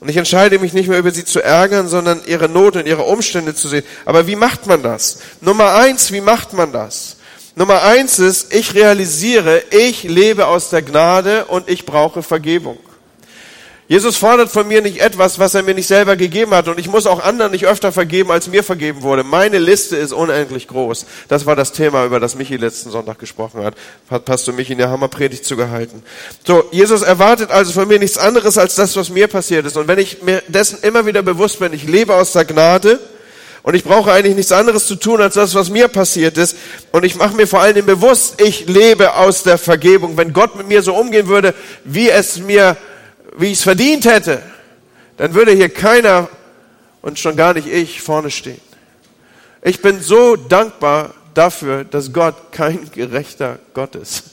Und 0.00 0.08
ich 0.08 0.16
entscheide 0.16 0.58
mich 0.58 0.72
nicht 0.72 0.88
mehr 0.88 0.98
über 0.98 1.10
sie 1.10 1.24
zu 1.24 1.42
ärgern, 1.42 1.88
sondern 1.88 2.20
ihre 2.26 2.48
Not 2.48 2.76
und 2.76 2.86
ihre 2.86 3.04
Umstände 3.04 3.54
zu 3.54 3.68
sehen. 3.68 3.84
Aber 4.04 4.26
wie 4.26 4.36
macht 4.36 4.66
man 4.66 4.82
das? 4.82 5.20
Nummer 5.40 5.74
eins, 5.74 6.12
wie 6.12 6.20
macht 6.20 6.52
man 6.52 6.72
das? 6.72 7.16
Nummer 7.56 7.82
eins 7.82 8.18
ist, 8.18 8.52
ich 8.52 8.74
realisiere, 8.74 9.62
ich 9.70 10.02
lebe 10.02 10.46
aus 10.46 10.70
der 10.70 10.82
Gnade 10.82 11.46
und 11.46 11.70
ich 11.70 11.86
brauche 11.86 12.22
Vergebung. 12.22 12.78
Jesus 13.86 14.16
fordert 14.16 14.50
von 14.50 14.66
mir 14.66 14.80
nicht 14.80 15.00
etwas, 15.00 15.38
was 15.38 15.54
er 15.54 15.62
mir 15.62 15.74
nicht 15.74 15.86
selber 15.86 16.16
gegeben 16.16 16.54
hat. 16.54 16.68
Und 16.68 16.80
ich 16.80 16.88
muss 16.88 17.06
auch 17.06 17.22
anderen 17.22 17.52
nicht 17.52 17.66
öfter 17.66 17.92
vergeben, 17.92 18.30
als 18.30 18.48
mir 18.48 18.64
vergeben 18.64 19.02
wurde. 19.02 19.24
Meine 19.24 19.58
Liste 19.58 19.96
ist 19.96 20.12
unendlich 20.12 20.68
groß. 20.68 21.04
Das 21.28 21.44
war 21.44 21.54
das 21.54 21.72
Thema, 21.72 22.06
über 22.06 22.18
das 22.18 22.34
Michi 22.34 22.56
letzten 22.56 22.90
Sonntag 22.90 23.18
gesprochen 23.18 23.62
hat. 23.62 23.74
Hat 24.10 24.24
Pastor 24.24 24.54
Michi 24.54 24.72
in 24.72 24.78
der 24.78 24.88
Hammerpredigt 24.88 25.44
zugehalten. 25.44 26.02
So, 26.46 26.64
Jesus 26.70 27.02
erwartet 27.02 27.50
also 27.50 27.72
von 27.72 27.86
mir 27.86 27.98
nichts 27.98 28.16
anderes 28.16 28.56
als 28.56 28.74
das, 28.74 28.96
was 28.96 29.10
mir 29.10 29.28
passiert 29.28 29.66
ist. 29.66 29.76
Und 29.76 29.86
wenn 29.86 29.98
ich 29.98 30.22
mir 30.22 30.42
dessen 30.48 30.78
immer 30.80 31.04
wieder 31.04 31.22
bewusst 31.22 31.58
bin, 31.58 31.74
ich 31.74 31.84
lebe 31.84 32.14
aus 32.14 32.32
der 32.32 32.46
Gnade, 32.46 33.00
und 33.64 33.72
ich 33.72 33.82
brauche 33.82 34.12
eigentlich 34.12 34.36
nichts 34.36 34.52
anderes 34.52 34.86
zu 34.86 34.94
tun 34.94 35.22
als 35.22 35.34
das, 35.34 35.54
was 35.54 35.70
mir 35.70 35.88
passiert 35.88 36.36
ist. 36.36 36.54
Und 36.92 37.02
ich 37.02 37.16
mache 37.16 37.34
mir 37.34 37.46
vor 37.46 37.60
allen 37.60 37.74
Dingen 37.74 37.86
bewusst, 37.86 38.38
ich 38.42 38.68
lebe 38.68 39.14
aus 39.14 39.42
der 39.42 39.56
Vergebung. 39.56 40.18
Wenn 40.18 40.34
Gott 40.34 40.54
mit 40.54 40.68
mir 40.68 40.82
so 40.82 40.94
umgehen 40.94 41.28
würde, 41.28 41.54
wie 41.82 42.10
es 42.10 42.38
mir 42.40 42.76
wie 43.36 43.46
ich 43.46 43.58
es 43.58 43.62
verdient 43.62 44.04
hätte, 44.04 44.42
dann 45.16 45.34
würde 45.34 45.52
hier 45.52 45.68
keiner 45.68 46.28
und 47.02 47.18
schon 47.18 47.36
gar 47.36 47.54
nicht 47.54 47.68
ich 47.68 48.00
vorne 48.00 48.30
stehen. 48.30 48.60
Ich 49.62 49.80
bin 49.80 50.00
so 50.00 50.36
dankbar 50.36 51.14
dafür, 51.34 51.84
dass 51.84 52.12
Gott 52.12 52.52
kein 52.52 52.90
gerechter 52.92 53.58
Gott 53.74 53.94
ist. 53.96 54.24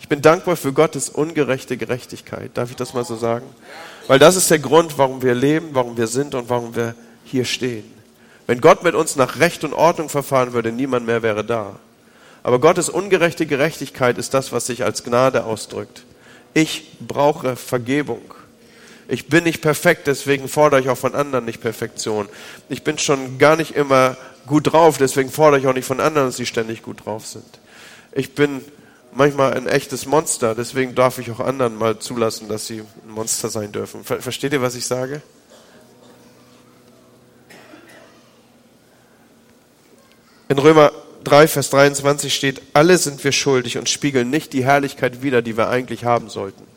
Ich 0.00 0.08
bin 0.08 0.22
dankbar 0.22 0.56
für 0.56 0.72
Gottes 0.72 1.08
ungerechte 1.08 1.76
Gerechtigkeit. 1.76 2.52
Darf 2.54 2.70
ich 2.70 2.76
das 2.76 2.94
mal 2.94 3.04
so 3.04 3.16
sagen? 3.16 3.46
Weil 4.06 4.18
das 4.18 4.36
ist 4.36 4.50
der 4.50 4.60
Grund, 4.60 4.98
warum 4.98 5.22
wir 5.22 5.34
leben, 5.34 5.70
warum 5.72 5.96
wir 5.96 6.06
sind 6.06 6.34
und 6.34 6.48
warum 6.48 6.76
wir 6.76 6.94
hier 7.24 7.44
stehen. 7.44 7.84
Wenn 8.46 8.60
Gott 8.60 8.84
mit 8.84 8.94
uns 8.94 9.16
nach 9.16 9.40
Recht 9.40 9.64
und 9.64 9.72
Ordnung 9.72 10.08
verfahren 10.08 10.52
würde, 10.52 10.70
niemand 10.70 11.06
mehr 11.06 11.22
wäre 11.22 11.44
da. 11.44 11.80
Aber 12.44 12.60
Gottes 12.60 12.88
ungerechte 12.88 13.46
Gerechtigkeit 13.46 14.18
ist 14.18 14.32
das, 14.32 14.52
was 14.52 14.66
sich 14.66 14.84
als 14.84 15.02
Gnade 15.02 15.44
ausdrückt. 15.44 16.04
Ich 16.54 16.96
brauche 17.00 17.56
Vergebung. 17.56 18.22
Ich 19.08 19.28
bin 19.28 19.44
nicht 19.44 19.62
perfekt, 19.62 20.06
deswegen 20.06 20.48
fordere 20.48 20.80
ich 20.80 20.88
auch 20.88 20.98
von 20.98 21.14
anderen 21.14 21.44
nicht 21.44 21.60
Perfektion. 21.60 22.28
Ich 22.68 22.82
bin 22.82 22.98
schon 22.98 23.38
gar 23.38 23.56
nicht 23.56 23.76
immer 23.76 24.16
gut 24.46 24.72
drauf, 24.72 24.98
deswegen 24.98 25.30
fordere 25.30 25.60
ich 25.60 25.66
auch 25.66 25.74
nicht 25.74 25.86
von 25.86 26.00
anderen, 26.00 26.28
dass 26.28 26.36
sie 26.36 26.46
ständig 26.46 26.82
gut 26.82 27.04
drauf 27.04 27.26
sind. 27.26 27.60
Ich 28.12 28.34
bin 28.34 28.62
manchmal 29.12 29.54
ein 29.54 29.66
echtes 29.66 30.06
Monster, 30.06 30.54
deswegen 30.54 30.94
darf 30.94 31.18
ich 31.18 31.30
auch 31.30 31.40
anderen 31.40 31.76
mal 31.76 31.98
zulassen, 31.98 32.48
dass 32.48 32.66
sie 32.66 32.80
ein 32.80 33.10
Monster 33.10 33.48
sein 33.48 33.72
dürfen. 33.72 34.04
Versteht 34.04 34.52
ihr, 34.52 34.62
was 34.62 34.74
ich 34.74 34.86
sage? 34.86 35.22
In 40.48 40.58
Römer 40.58 40.92
3, 41.24 41.48
Vers 41.48 41.70
23 41.70 42.32
steht, 42.32 42.62
alle 42.72 42.98
sind 42.98 43.22
wir 43.24 43.32
schuldig 43.32 43.78
und 43.78 43.88
spiegeln 43.88 44.30
nicht 44.30 44.52
die 44.52 44.64
Herrlichkeit 44.64 45.22
wider, 45.22 45.42
die 45.42 45.56
wir 45.56 45.68
eigentlich 45.68 46.04
haben 46.04 46.28
sollten. 46.28 46.75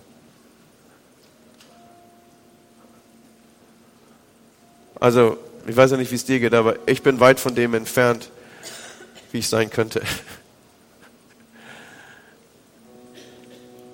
Also, 4.99 5.37
ich 5.67 5.75
weiß 5.75 5.91
ja 5.91 5.97
nicht, 5.97 6.11
wie 6.11 6.15
es 6.15 6.25
dir 6.25 6.39
geht, 6.39 6.53
aber 6.53 6.75
ich 6.87 7.01
bin 7.03 7.19
weit 7.19 7.39
von 7.39 7.55
dem 7.55 7.73
entfernt, 7.73 8.31
wie 9.31 9.39
ich 9.39 9.47
sein 9.47 9.69
könnte. 9.69 10.01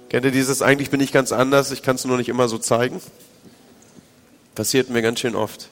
Kennt 0.09 0.25
ihr 0.25 0.31
dieses, 0.31 0.61
eigentlich 0.61 0.89
bin 0.89 1.01
ich 1.01 1.11
ganz 1.11 1.31
anders, 1.31 1.71
ich 1.71 1.83
kann 1.83 1.95
es 1.97 2.05
nur 2.05 2.17
nicht 2.17 2.29
immer 2.29 2.47
so 2.47 2.57
zeigen? 2.57 3.01
Passiert 4.55 4.89
mir 4.89 5.01
ganz 5.01 5.19
schön 5.19 5.35
oft. 5.35 5.69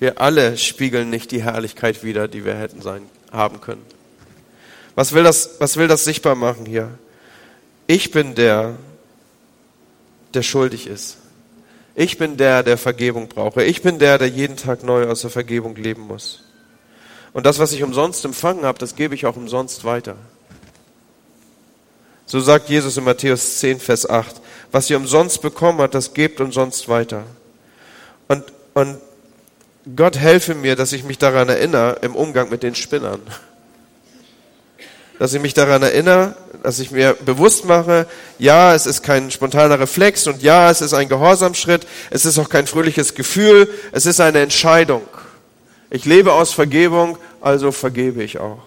Wir 0.00 0.20
alle 0.20 0.58
spiegeln 0.58 1.10
nicht 1.10 1.30
die 1.30 1.42
Herrlichkeit 1.42 2.02
wider, 2.02 2.26
die 2.26 2.44
wir 2.44 2.56
hätten 2.56 2.82
sein, 2.82 3.02
haben 3.30 3.60
können. 3.60 3.84
Was 4.96 5.12
will 5.12 5.22
das, 5.22 5.56
was 5.60 5.76
will 5.76 5.86
das 5.86 6.04
sichtbar 6.04 6.34
machen 6.34 6.66
hier? 6.66 6.98
Ich 7.86 8.10
bin 8.10 8.34
der, 8.34 8.76
der 10.34 10.42
schuldig 10.42 10.86
ist. 10.86 11.18
Ich 11.94 12.18
bin 12.18 12.36
der, 12.36 12.62
der 12.62 12.76
Vergebung 12.76 13.28
brauche. 13.28 13.62
Ich 13.62 13.82
bin 13.82 13.98
der, 13.98 14.18
der 14.18 14.28
jeden 14.28 14.56
Tag 14.56 14.82
neu 14.82 15.08
aus 15.08 15.20
der 15.20 15.30
Vergebung 15.30 15.76
leben 15.76 16.02
muss. 16.02 16.42
Und 17.32 17.46
das, 17.46 17.58
was 17.58 17.72
ich 17.72 17.82
umsonst 17.82 18.24
empfangen 18.24 18.64
habe, 18.64 18.78
das 18.78 18.96
gebe 18.96 19.14
ich 19.14 19.26
auch 19.26 19.36
umsonst 19.36 19.84
weiter. 19.84 20.16
So 22.26 22.40
sagt 22.40 22.68
Jesus 22.68 22.96
in 22.96 23.04
Matthäus 23.04 23.58
10, 23.58 23.80
Vers 23.80 24.08
8. 24.08 24.40
Was 24.72 24.90
ihr 24.90 24.96
umsonst 24.96 25.42
bekommen 25.42 25.80
habt, 25.80 25.94
das 25.94 26.14
gebt 26.14 26.40
umsonst 26.40 26.88
weiter. 26.88 27.24
Und, 28.28 28.44
und 28.74 28.98
Gott 29.94 30.16
helfe 30.16 30.54
mir, 30.54 30.76
dass 30.76 30.92
ich 30.92 31.04
mich 31.04 31.18
daran 31.18 31.48
erinnere 31.48 31.98
im 32.02 32.16
Umgang 32.16 32.50
mit 32.50 32.62
den 32.62 32.74
Spinnern. 32.74 33.20
Dass 35.18 35.32
ich 35.32 35.40
mich 35.40 35.54
daran 35.54 35.82
erinnere, 35.82 36.34
dass 36.62 36.80
ich 36.80 36.90
mir 36.90 37.14
bewusst 37.24 37.66
mache, 37.66 38.06
ja, 38.38 38.74
es 38.74 38.86
ist 38.86 39.02
kein 39.02 39.30
spontaner 39.30 39.78
Reflex 39.78 40.26
und 40.26 40.42
ja, 40.42 40.70
es 40.70 40.80
ist 40.80 40.94
ein 40.94 41.08
Gehorsamschritt, 41.08 41.86
es 42.10 42.24
ist 42.24 42.38
auch 42.38 42.48
kein 42.48 42.66
fröhliches 42.66 43.14
Gefühl, 43.14 43.68
es 43.92 44.06
ist 44.06 44.20
eine 44.20 44.40
Entscheidung. 44.40 45.02
Ich 45.90 46.04
lebe 46.04 46.32
aus 46.32 46.52
Vergebung, 46.52 47.18
also 47.40 47.70
vergebe 47.70 48.24
ich 48.24 48.38
auch. 48.40 48.62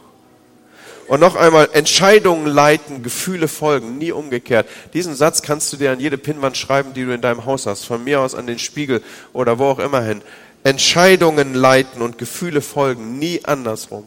Und 1.08 1.22
noch 1.22 1.36
einmal, 1.36 1.70
Entscheidungen 1.72 2.48
leiten, 2.48 3.02
Gefühle 3.02 3.48
folgen, 3.48 3.98
nie 3.98 4.12
umgekehrt. 4.12 4.68
Diesen 4.94 5.16
Satz 5.16 5.42
kannst 5.42 5.72
du 5.72 5.78
dir 5.78 5.92
an 5.92 6.00
jede 6.00 6.18
Pinnwand 6.18 6.58
schreiben, 6.58 6.94
die 6.94 7.06
du 7.06 7.14
in 7.14 7.22
deinem 7.22 7.46
Haus 7.46 7.66
hast, 7.66 7.86
von 7.86 8.04
mir 8.04 8.20
aus 8.20 8.36
an 8.36 8.46
den 8.46 8.60
Spiegel 8.60 9.02
oder 9.32 9.58
wo 9.58 9.66
auch 9.66 9.80
immer 9.80 10.02
hin. 10.02 10.22
Entscheidungen 10.64 11.54
leiten 11.54 12.02
und 12.02 12.18
Gefühle 12.18 12.62
folgen, 12.62 13.18
nie 13.20 13.40
andersrum. 13.46 14.04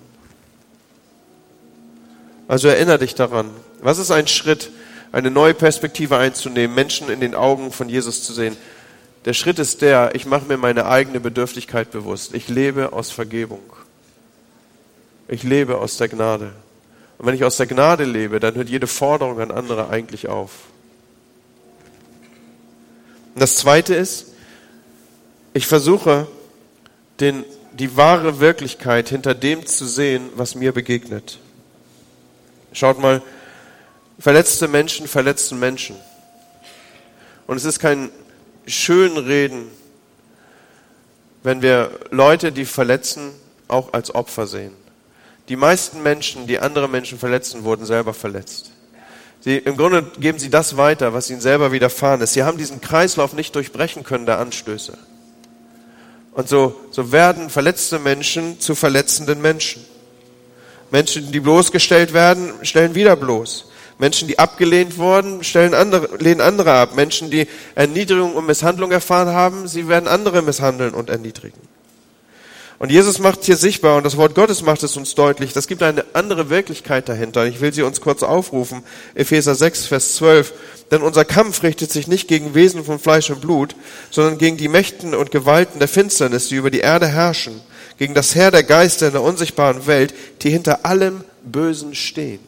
Also 2.51 2.67
erinnere 2.67 2.99
dich 2.99 3.15
daran. 3.15 3.49
Was 3.81 3.99
ist 3.99 4.11
ein 4.11 4.27
Schritt, 4.27 4.73
eine 5.13 5.31
neue 5.31 5.55
Perspektive 5.55 6.17
einzunehmen, 6.17 6.75
Menschen 6.75 7.09
in 7.09 7.21
den 7.21 7.37
Augen 7.37 7.71
von 7.71 7.89
Jesus 7.89 8.25
zu 8.25 8.33
sehen? 8.33 8.57
Der 9.25 9.35
Schritt 9.35 9.61
ist 9.61 9.83
der, 9.83 10.17
ich 10.17 10.27
mache 10.27 10.47
mir 10.47 10.57
meine 10.57 10.87
eigene 10.87 11.21
Bedürftigkeit 11.21 11.93
bewusst. 11.93 12.35
Ich 12.35 12.49
lebe 12.49 12.93
aus 12.93 13.13
Vergebung. 13.13 13.63
Ich 15.29 15.45
lebe 15.45 15.79
aus 15.79 15.97
der 15.97 16.09
Gnade. 16.09 16.51
Und 17.19 17.27
wenn 17.27 17.37
ich 17.37 17.45
aus 17.45 17.57
der 17.57 17.69
Gnade 17.69 18.03
lebe, 18.03 18.41
dann 18.41 18.57
hört 18.57 18.69
jede 18.69 18.89
Forderung 18.89 19.39
an 19.39 19.53
andere 19.53 19.89
eigentlich 19.89 20.27
auf. 20.27 20.51
Und 23.33 23.43
das 23.43 23.55
Zweite 23.59 23.95
ist, 23.95 24.27
ich 25.55 25.69
versuche, 25.69 26.27
den, 27.21 27.45
die 27.75 27.97
wahre 27.97 28.41
Wirklichkeit 28.41 29.09
hinter 29.09 29.37
dem 29.37 29.67
zu 29.67 29.87
sehen, 29.87 30.31
was 30.35 30.57
mir 30.57 30.73
begegnet. 30.73 31.39
Schaut 32.73 32.99
mal, 32.99 33.23
verletzte 34.19 34.69
Menschen 34.69 35.09
verletzen 35.09 35.59
Menschen. 35.59 35.97
Und 37.47 37.57
es 37.57 37.65
ist 37.65 37.81
kein 37.81 38.11
Schönreden, 38.67 39.69
wenn 41.43 41.63
wir 41.63 41.91
Leute, 42.11 42.53
die 42.53 42.65
verletzen, 42.65 43.33
auch 43.67 43.93
als 43.93 44.15
Opfer 44.15 44.47
sehen. 44.47 44.73
Die 45.49 45.57
meisten 45.57 46.03
Menschen, 46.03 46.47
die 46.47 46.59
andere 46.59 46.89
Menschen 46.89 47.19
verletzen, 47.19 47.65
wurden 47.65 47.87
selber 47.87 48.15
verletzt. 48.15 48.71
Sie, 49.41 49.57
Im 49.57 49.77
Grunde 49.77 50.03
geben 50.19 50.39
sie 50.39 50.51
das 50.51 50.77
weiter, 50.77 51.15
was 51.15 51.31
ihnen 51.31 51.41
selber 51.41 51.73
widerfahren 51.73 52.21
ist. 52.21 52.35
Sie 52.35 52.43
haben 52.43 52.59
diesen 52.59 52.81
Kreislauf 52.81 53.33
nicht 53.33 53.55
durchbrechen 53.55 54.05
können 54.05 54.27
der 54.27 54.39
Anstöße. 54.39 54.99
Und 56.33 56.49
so, 56.49 56.79
so 56.91 57.11
werden 57.11 57.51
verletzte 57.51 57.99
Menschen 57.99 58.61
zu 58.61 58.75
verletzenden 58.75 59.41
Menschen. 59.41 59.85
Menschen, 60.91 61.33
die 61.33 61.41
bloßgestellt 61.41 62.13
werden, 62.13 62.53
stellen 62.63 62.95
wieder 62.95 63.17
bloß. 63.17 63.67
Menschen, 63.99 64.29
die 64.29 64.39
abgelehnt 64.39 64.97
wurden, 64.97 65.45
stellen 65.45 65.75
andere, 65.75 66.17
lehnen 66.17 66.41
andere 66.41 66.73
ab. 66.73 66.97
Menschen, 66.97 67.31
die 67.31 67.47
Erniedrigung 67.75 68.35
und 68.35 68.47
Misshandlung 68.47 68.91
erfahren 68.91 69.29
haben, 69.29 69.69
sie 69.69 69.89
werden 69.89 70.09
andere 70.09 70.43
misshandeln 70.43 70.95
und 70.95 71.11
erniedrigen. 71.11 71.61
Und 72.81 72.91
Jesus 72.91 73.19
macht 73.19 73.45
hier 73.45 73.59
sichtbar, 73.59 73.99
und 73.99 74.05
das 74.05 74.17
Wort 74.17 74.35
Gottes 74.35 74.63
macht 74.63 74.83
es 74.83 74.97
uns 74.97 75.15
deutlich, 75.15 75.53
das 75.53 75.67
gibt 75.67 75.83
eine 75.83 76.03
andere 76.15 76.49
Wirklichkeit 76.49 77.11
dahinter. 77.11 77.45
Ich 77.45 77.61
will 77.61 77.75
sie 77.75 77.83
uns 77.83 78.01
kurz 78.01 78.23
aufrufen. 78.23 78.83
Epheser 79.15 79.55
6, 79.55 79.85
Vers 79.85 80.15
12. 80.15 80.55
Denn 80.91 81.03
unser 81.03 81.27
Kampf 81.27 81.63
richtet 81.63 81.93
sich 81.93 82.09
nicht 82.09 82.27
gegen 82.27 82.55
Wesen 82.55 82.83
von 82.83 82.99
Fleisch 82.99 83.29
und 83.29 83.43
Blut, 83.43 83.77
sondern 84.11 84.39
gegen 84.39 84.57
die 84.57 84.69
Mächten 84.69 85.15
und 85.15 85.31
Gewalten 85.31 85.79
der 85.79 85.89
Finsternis, 85.89 86.49
die 86.49 86.55
über 86.55 86.71
die 86.71 86.79
Erde 86.81 87.07
herrschen, 87.07 87.61
gegen 87.99 88.15
das 88.15 88.35
Heer 88.35 88.51
der 88.51 88.63
Geister 88.63 89.09
in 89.09 89.13
der 89.13 89.23
unsichtbaren 89.23 89.87
Welt, 89.87 90.15
die 90.41 90.49
hinter 90.49 90.87
allem 90.87 91.23
Bösen 91.45 91.95
stehen. 91.95 92.41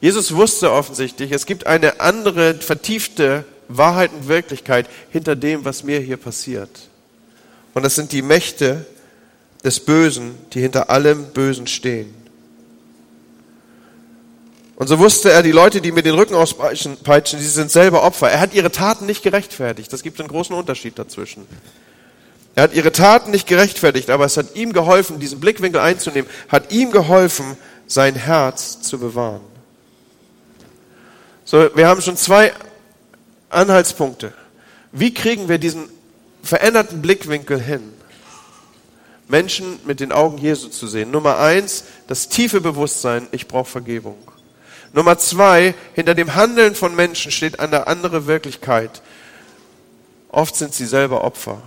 Jesus 0.00 0.34
wusste 0.34 0.72
offensichtlich, 0.72 1.30
es 1.30 1.46
gibt 1.46 1.68
eine 1.68 2.00
andere, 2.00 2.54
vertiefte 2.54 3.44
Wahrheit 3.68 4.10
und 4.18 4.26
Wirklichkeit 4.26 4.88
hinter 5.12 5.36
dem, 5.36 5.64
was 5.64 5.84
mir 5.84 6.00
hier 6.00 6.16
passiert. 6.16 6.70
Und 7.72 7.84
das 7.84 7.94
sind 7.94 8.10
die 8.10 8.22
Mächte, 8.22 8.84
des 9.64 9.80
Bösen, 9.80 10.36
die 10.52 10.60
hinter 10.60 10.90
allem 10.90 11.24
Bösen 11.32 11.66
stehen. 11.66 12.14
Und 14.76 14.88
so 14.88 14.98
wusste 14.98 15.30
er, 15.30 15.42
die 15.42 15.52
Leute, 15.52 15.80
die 15.80 15.92
mir 15.92 16.02
den 16.02 16.14
Rücken 16.14 16.34
auspeitschen, 16.34 16.98
die 17.38 17.44
sind 17.44 17.70
selber 17.70 18.02
Opfer. 18.02 18.30
Er 18.30 18.40
hat 18.40 18.54
ihre 18.54 18.70
Taten 18.70 19.06
nicht 19.06 19.22
gerechtfertigt. 19.22 19.92
Das 19.92 20.02
gibt 20.02 20.18
einen 20.20 20.28
großen 20.28 20.54
Unterschied 20.54 20.98
dazwischen. 20.98 21.46
Er 22.56 22.64
hat 22.64 22.74
ihre 22.74 22.92
Taten 22.92 23.30
nicht 23.30 23.46
gerechtfertigt, 23.46 24.10
aber 24.10 24.24
es 24.24 24.36
hat 24.36 24.54
ihm 24.54 24.72
geholfen, 24.72 25.20
diesen 25.20 25.40
Blickwinkel 25.40 25.80
einzunehmen, 25.80 26.30
hat 26.48 26.72
ihm 26.72 26.90
geholfen, 26.90 27.56
sein 27.86 28.14
Herz 28.14 28.80
zu 28.80 28.98
bewahren. 28.98 29.40
So, 31.44 31.70
wir 31.76 31.86
haben 31.88 32.00
schon 32.00 32.16
zwei 32.16 32.52
Anhaltspunkte. 33.50 34.32
Wie 34.92 35.12
kriegen 35.12 35.48
wir 35.48 35.58
diesen 35.58 35.88
veränderten 36.42 37.02
Blickwinkel 37.02 37.60
hin? 37.60 37.92
Menschen 39.28 39.78
mit 39.84 40.00
den 40.00 40.12
Augen 40.12 40.38
Jesu 40.38 40.68
zu 40.68 40.86
sehen. 40.86 41.10
Nummer 41.10 41.38
eins, 41.38 41.84
das 42.06 42.28
tiefe 42.28 42.60
Bewusstsein, 42.60 43.26
ich 43.32 43.48
brauche 43.48 43.70
Vergebung. 43.70 44.16
Nummer 44.92 45.18
zwei, 45.18 45.74
hinter 45.94 46.14
dem 46.14 46.34
Handeln 46.34 46.74
von 46.74 46.94
Menschen 46.94 47.32
steht 47.32 47.58
eine 47.58 47.86
andere 47.86 48.26
Wirklichkeit. 48.26 49.02
Oft 50.28 50.56
sind 50.56 50.74
sie 50.74 50.86
selber 50.86 51.24
Opfer. 51.24 51.62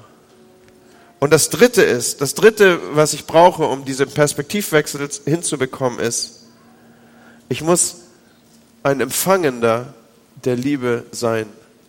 Und 1.20 1.34
das 1.34 1.50
dritte 1.50 1.82
ist, 1.82 2.22
das 2.22 2.36
dritte, 2.36 2.80
was 2.96 3.14
ich 3.14 3.26
brauche, 3.26 3.64
um 3.64 3.86
diesen 3.86 4.10
Perspektivwechsel 4.10 5.10
hinzubekommen, 5.26 6.00
ist, 6.00 6.44
ich 7.50 7.62
muss 7.62 7.98
ein 8.84 9.02
Empfangender 9.02 9.94
der 10.46 10.56
Liebe 10.56 11.06
sein. 11.12 11.48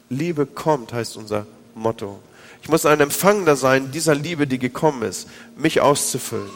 Liebe 0.08 0.46
kommt, 0.46 0.92
heißt 0.92 1.16
unser 1.16 1.46
Motto. 1.74 2.20
Ich 2.62 2.68
muss 2.68 2.86
ein 2.86 3.00
Empfangender 3.00 3.56
sein 3.56 3.90
dieser 3.90 4.14
Liebe, 4.14 4.46
die 4.46 4.58
gekommen 4.58 5.02
ist, 5.02 5.28
mich 5.56 5.80
auszufüllen. 5.80 6.50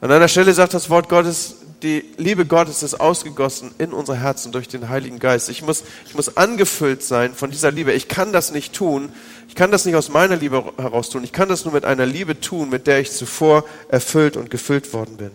An 0.00 0.10
einer 0.10 0.28
Stelle 0.28 0.52
sagt 0.54 0.74
das 0.74 0.88
Wort 0.88 1.08
Gottes, 1.08 1.56
die 1.82 2.04
Liebe 2.16 2.44
Gottes 2.44 2.82
ist 2.82 3.00
ausgegossen 3.00 3.74
in 3.78 3.92
unsere 3.92 4.18
Herzen 4.18 4.52
durch 4.52 4.68
den 4.68 4.88
Heiligen 4.88 5.18
Geist. 5.18 5.48
Ich 5.48 5.62
muss, 5.62 5.84
ich 6.06 6.14
muss 6.14 6.36
angefüllt 6.36 7.02
sein 7.02 7.34
von 7.34 7.50
dieser 7.50 7.70
Liebe. 7.70 7.92
Ich 7.92 8.08
kann 8.08 8.32
das 8.32 8.52
nicht 8.52 8.74
tun. 8.74 9.10
Ich 9.48 9.54
kann 9.54 9.70
das 9.70 9.84
nicht 9.86 9.96
aus 9.96 10.10
meiner 10.10 10.36
Liebe 10.36 10.72
heraus 10.76 11.10
tun. 11.10 11.24
Ich 11.24 11.32
kann 11.32 11.48
das 11.48 11.64
nur 11.64 11.72
mit 11.72 11.84
einer 11.84 12.06
Liebe 12.06 12.40
tun, 12.40 12.70
mit 12.70 12.86
der 12.86 13.00
ich 13.00 13.12
zuvor 13.12 13.64
erfüllt 13.88 14.36
und 14.36 14.50
gefüllt 14.50 14.92
worden 14.92 15.16
bin. 15.16 15.30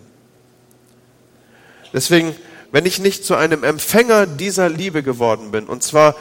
Deswegen, 1.92 2.34
wenn 2.72 2.86
ich 2.86 2.98
nicht 2.98 3.24
zu 3.24 3.34
einem 3.34 3.64
Empfänger 3.64 4.26
dieser 4.26 4.68
Liebe 4.68 5.02
geworden 5.02 5.50
bin, 5.50 5.64
und 5.64 5.82
zwar 5.82 6.14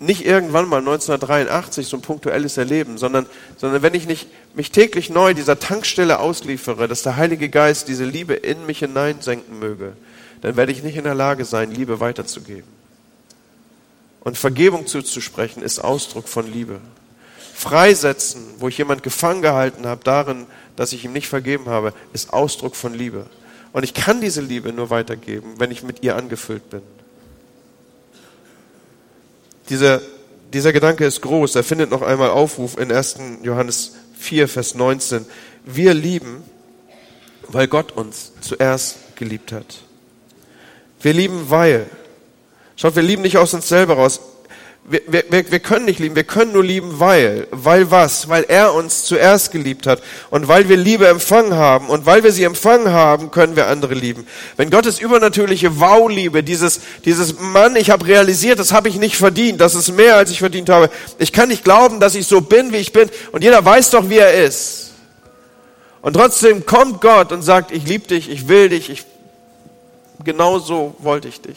nicht 0.00 0.26
irgendwann 0.26 0.68
mal 0.68 0.78
1983 0.78 1.86
so 1.86 1.96
ein 1.96 2.02
punktuelles 2.02 2.56
Erleben, 2.56 2.98
sondern, 2.98 3.26
sondern 3.56 3.82
wenn 3.82 3.94
ich 3.94 4.06
nicht 4.06 4.28
mich 4.54 4.70
täglich 4.70 5.10
neu 5.10 5.34
dieser 5.34 5.58
Tankstelle 5.58 6.18
ausliefere, 6.18 6.88
dass 6.88 7.02
der 7.02 7.16
Heilige 7.16 7.48
Geist 7.48 7.88
diese 7.88 8.04
Liebe 8.04 8.34
in 8.34 8.66
mich 8.66 8.80
hineinsenken 8.80 9.58
möge, 9.58 9.94
dann 10.42 10.56
werde 10.56 10.72
ich 10.72 10.82
nicht 10.82 10.96
in 10.96 11.04
der 11.04 11.14
Lage 11.14 11.44
sein, 11.44 11.70
Liebe 11.70 12.00
weiterzugeben. 12.00 12.68
Und 14.20 14.38
Vergebung 14.38 14.86
zuzusprechen 14.86 15.62
ist 15.62 15.78
Ausdruck 15.78 16.28
von 16.28 16.50
Liebe. 16.50 16.80
Freisetzen, 17.54 18.42
wo 18.58 18.68
ich 18.68 18.78
jemand 18.78 19.02
gefangen 19.02 19.42
gehalten 19.42 19.86
habe, 19.86 20.02
darin, 20.02 20.46
dass 20.76 20.92
ich 20.92 21.04
ihm 21.04 21.12
nicht 21.12 21.28
vergeben 21.28 21.66
habe, 21.66 21.94
ist 22.12 22.32
Ausdruck 22.32 22.74
von 22.74 22.94
Liebe. 22.94 23.26
Und 23.72 23.84
ich 23.84 23.94
kann 23.94 24.20
diese 24.20 24.40
Liebe 24.40 24.72
nur 24.72 24.90
weitergeben, 24.90 25.54
wenn 25.58 25.70
ich 25.70 25.82
mit 25.82 26.02
ihr 26.02 26.16
angefüllt 26.16 26.68
bin. 26.70 26.82
Dieser, 29.68 30.00
dieser 30.52 30.72
Gedanke 30.72 31.04
ist 31.04 31.20
groß. 31.22 31.54
Er 31.56 31.64
findet 31.64 31.90
noch 31.90 32.02
einmal 32.02 32.30
Aufruf 32.30 32.78
in 32.78 32.92
1. 32.92 33.16
Johannes 33.42 33.92
4, 34.18 34.48
Vers 34.48 34.74
19. 34.74 35.26
Wir 35.64 35.94
lieben, 35.94 36.42
weil 37.48 37.68
Gott 37.68 37.92
uns 37.92 38.32
zuerst 38.40 38.96
geliebt 39.16 39.52
hat. 39.52 39.78
Wir 41.00 41.12
lieben, 41.12 41.50
weil. 41.50 41.86
Schaut, 42.76 42.96
wir 42.96 43.02
lieben 43.02 43.22
nicht 43.22 43.36
aus 43.36 43.54
uns 43.54 43.68
selber 43.68 43.94
raus 43.94 44.20
wir, 44.86 45.00
wir, 45.06 45.50
wir 45.50 45.60
können 45.60 45.86
nicht 45.86 45.98
lieben, 45.98 46.14
wir 46.14 46.24
können 46.24 46.52
nur 46.52 46.62
lieben, 46.62 47.00
weil. 47.00 47.46
Weil 47.50 47.90
was? 47.90 48.28
Weil 48.28 48.44
er 48.44 48.74
uns 48.74 49.04
zuerst 49.04 49.50
geliebt 49.50 49.86
hat 49.86 50.02
und 50.28 50.46
weil 50.46 50.68
wir 50.68 50.76
Liebe 50.76 51.08
empfangen 51.08 51.54
haben 51.54 51.88
und 51.88 52.04
weil 52.04 52.22
wir 52.22 52.32
sie 52.32 52.44
empfangen 52.44 52.92
haben, 52.92 53.30
können 53.30 53.56
wir 53.56 53.68
andere 53.68 53.94
lieben. 53.94 54.26
Wenn 54.58 54.68
Gottes 54.68 55.00
übernatürliche 55.00 55.80
Wow-Liebe, 55.80 56.42
dieses, 56.42 56.80
dieses 57.06 57.40
Mann, 57.40 57.76
ich 57.76 57.90
habe 57.90 58.06
realisiert, 58.06 58.58
das 58.58 58.72
habe 58.72 58.90
ich 58.90 58.96
nicht 58.96 59.16
verdient, 59.16 59.60
das 59.62 59.74
ist 59.74 59.90
mehr, 59.90 60.16
als 60.16 60.30
ich 60.30 60.40
verdient 60.40 60.68
habe. 60.68 60.90
Ich 61.18 61.32
kann 61.32 61.48
nicht 61.48 61.64
glauben, 61.64 61.98
dass 61.98 62.14
ich 62.14 62.26
so 62.26 62.42
bin, 62.42 62.72
wie 62.72 62.76
ich 62.76 62.92
bin 62.92 63.08
und 63.32 63.42
jeder 63.42 63.64
weiß 63.64 63.90
doch, 63.90 64.10
wie 64.10 64.18
er 64.18 64.34
ist. 64.44 64.92
Und 66.02 66.12
trotzdem 66.12 66.66
kommt 66.66 67.00
Gott 67.00 67.32
und 67.32 67.40
sagt, 67.40 67.70
ich 67.70 67.86
liebe 67.86 68.06
dich, 68.06 68.28
ich 68.28 68.48
will 68.48 68.68
dich, 68.68 68.90
ich, 68.90 69.06
genau 70.22 70.58
so 70.58 70.94
wollte 70.98 71.28
ich 71.28 71.40
dich. 71.40 71.56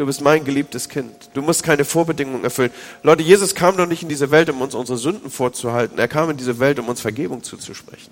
Du 0.00 0.06
bist 0.06 0.22
mein 0.22 0.46
geliebtes 0.46 0.88
Kind. 0.88 1.12
Du 1.34 1.42
musst 1.42 1.62
keine 1.62 1.84
Vorbedingungen 1.84 2.42
erfüllen. 2.42 2.70
Leute, 3.02 3.22
Jesus 3.22 3.54
kam 3.54 3.76
doch 3.76 3.84
nicht 3.84 4.02
in 4.02 4.08
diese 4.08 4.30
Welt, 4.30 4.48
um 4.48 4.62
uns 4.62 4.74
unsere 4.74 4.96
Sünden 4.96 5.30
vorzuhalten. 5.30 5.98
Er 5.98 6.08
kam 6.08 6.30
in 6.30 6.38
diese 6.38 6.58
Welt, 6.58 6.78
um 6.78 6.88
uns 6.88 7.02
Vergebung 7.02 7.42
zuzusprechen. 7.42 8.10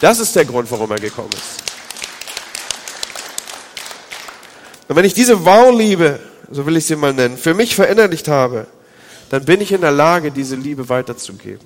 Das 0.00 0.18
ist 0.18 0.34
der 0.34 0.44
Grund, 0.44 0.68
warum 0.72 0.90
er 0.90 0.98
gekommen 0.98 1.30
ist. 1.32 1.62
Und 4.88 4.96
wenn 4.96 5.04
ich 5.04 5.14
diese 5.14 5.44
Wow-Liebe, 5.44 6.18
so 6.50 6.66
will 6.66 6.76
ich 6.76 6.84
sie 6.84 6.96
mal 6.96 7.12
nennen, 7.12 7.36
für 7.36 7.54
mich 7.54 7.76
verinnerlicht 7.76 8.26
habe, 8.26 8.66
dann 9.30 9.44
bin 9.44 9.60
ich 9.60 9.70
in 9.70 9.82
der 9.82 9.92
Lage, 9.92 10.32
diese 10.32 10.56
Liebe 10.56 10.88
weiterzugeben. 10.88 11.64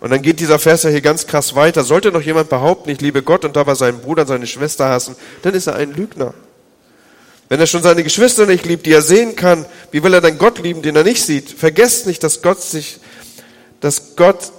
Und 0.00 0.08
dann 0.08 0.22
geht 0.22 0.40
dieser 0.40 0.58
Vers 0.58 0.84
ja 0.84 0.90
hier 0.90 1.02
ganz 1.02 1.26
krass 1.26 1.54
weiter. 1.54 1.84
Sollte 1.84 2.12
noch 2.12 2.22
jemand 2.22 2.48
behaupten, 2.48 2.88
ich 2.88 3.02
liebe 3.02 3.22
Gott 3.22 3.44
und 3.44 3.56
dabei 3.56 3.74
seinen 3.74 4.00
Bruder 4.00 4.24
seine 4.24 4.46
Schwester 4.46 4.88
hassen, 4.88 5.16
dann 5.42 5.52
ist 5.52 5.66
er 5.66 5.74
ein 5.74 5.92
Lügner. 5.92 6.32
Wenn 7.50 7.58
er 7.58 7.66
schon 7.66 7.82
seine 7.82 8.04
Geschwister 8.04 8.46
nicht 8.46 8.64
liebt, 8.64 8.86
die 8.86 8.92
er 8.92 9.02
sehen 9.02 9.34
kann, 9.34 9.66
wie 9.90 10.04
will 10.04 10.14
er 10.14 10.20
dann 10.20 10.38
Gott 10.38 10.60
lieben, 10.60 10.82
den 10.82 10.94
er 10.94 11.02
nicht 11.02 11.24
sieht? 11.24 11.50
Vergesst 11.50 12.06
nicht, 12.06 12.22
dass 12.22 12.42
Gott 12.42 12.62
sich, 12.62 13.00
dass 13.80 14.14
Gott 14.14 14.52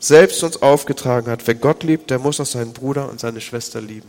selbst 0.00 0.42
uns 0.42 0.60
aufgetragen 0.60 1.30
hat. 1.30 1.46
Wer 1.46 1.54
Gott 1.54 1.84
liebt, 1.84 2.10
der 2.10 2.18
muss 2.18 2.40
auch 2.40 2.46
seinen 2.46 2.72
Bruder 2.72 3.08
und 3.08 3.20
seine 3.20 3.40
Schwester 3.40 3.80
lieben. 3.80 4.08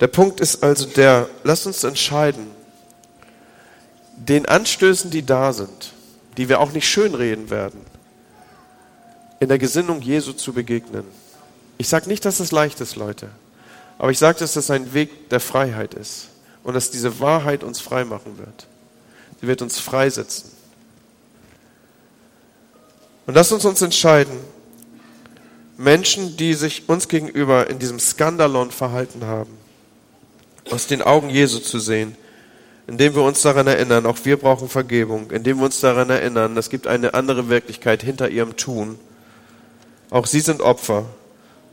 Der 0.00 0.08
Punkt 0.08 0.38
ist 0.40 0.62
also 0.62 0.84
der, 0.84 1.30
lasst 1.44 1.66
uns 1.66 1.82
entscheiden, 1.82 2.48
den 4.14 4.44
Anstößen, 4.44 5.10
die 5.10 5.24
da 5.24 5.54
sind, 5.54 5.94
die 6.36 6.50
wir 6.50 6.60
auch 6.60 6.72
nicht 6.72 6.86
schönreden 6.86 7.48
werden, 7.48 7.80
in 9.40 9.48
der 9.48 9.58
Gesinnung 9.58 10.02
Jesu 10.02 10.34
zu 10.34 10.52
begegnen. 10.52 11.04
Ich 11.78 11.88
sage 11.88 12.06
nicht, 12.06 12.26
dass 12.26 12.38
es 12.38 12.52
leicht 12.52 12.82
ist, 12.82 12.96
Leute, 12.96 13.30
aber 13.96 14.10
ich 14.10 14.18
sage, 14.18 14.40
dass 14.40 14.52
das 14.52 14.70
ein 14.70 14.92
Weg 14.92 15.30
der 15.30 15.40
Freiheit 15.40 15.94
ist 15.94 16.28
und 16.64 16.74
dass 16.74 16.90
diese 16.90 17.20
Wahrheit 17.20 17.62
uns 17.62 17.80
frei 17.80 18.04
machen 18.04 18.38
wird. 18.38 18.66
Sie 19.40 19.46
wird 19.46 19.62
uns 19.62 19.78
freisetzen. 19.78 20.50
Und 23.26 23.34
lasst 23.34 23.52
uns 23.52 23.64
uns 23.64 23.80
entscheiden, 23.80 24.38
Menschen, 25.76 26.36
die 26.36 26.54
sich 26.54 26.88
uns 26.88 27.08
gegenüber 27.08 27.68
in 27.68 27.78
diesem 27.78 27.98
Skandalon 27.98 28.70
verhalten 28.70 29.24
haben, 29.24 29.50
aus 30.70 30.86
den 30.86 31.02
Augen 31.02 31.30
Jesu 31.30 31.58
zu 31.58 31.78
sehen, 31.78 32.16
indem 32.86 33.14
wir 33.14 33.22
uns 33.22 33.42
daran 33.42 33.66
erinnern, 33.66 34.06
auch 34.06 34.18
wir 34.24 34.36
brauchen 34.36 34.68
Vergebung, 34.68 35.30
indem 35.30 35.58
wir 35.58 35.64
uns 35.64 35.80
daran 35.80 36.10
erinnern, 36.10 36.56
es 36.56 36.70
gibt 36.70 36.86
eine 36.86 37.14
andere 37.14 37.48
Wirklichkeit 37.48 38.02
hinter 38.02 38.28
ihrem 38.28 38.56
Tun. 38.56 38.98
Auch 40.10 40.26
sie 40.26 40.40
sind 40.40 40.60
Opfer. 40.60 41.06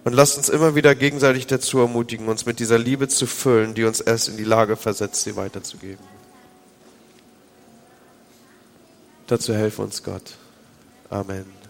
Und 0.04 0.14
lasst 0.14 0.38
uns 0.38 0.50
immer 0.50 0.74
wieder 0.74 0.96
gegenseitig 0.96 1.46
dazu 1.46 1.80
ermutigen, 1.80 2.28
uns 2.28 2.46
mit 2.46 2.60
dieser 2.60 2.80
Liebe 2.80 3.08
zu 3.08 3.28
füllen, 3.28 3.76
die 3.76 3.84
uns 3.84 4.02
erst 4.02 4.30
in 4.30 4.38
die 4.38 4.44
Lage 4.44 4.76
versetzt, 4.76 5.22
sie 5.24 5.36
weiterzugeben. 5.36 6.04
Dazu 9.28 9.54
helfe 9.54 9.82
uns 9.84 10.04
Gott. 10.04 10.34
Amen. 11.10 11.61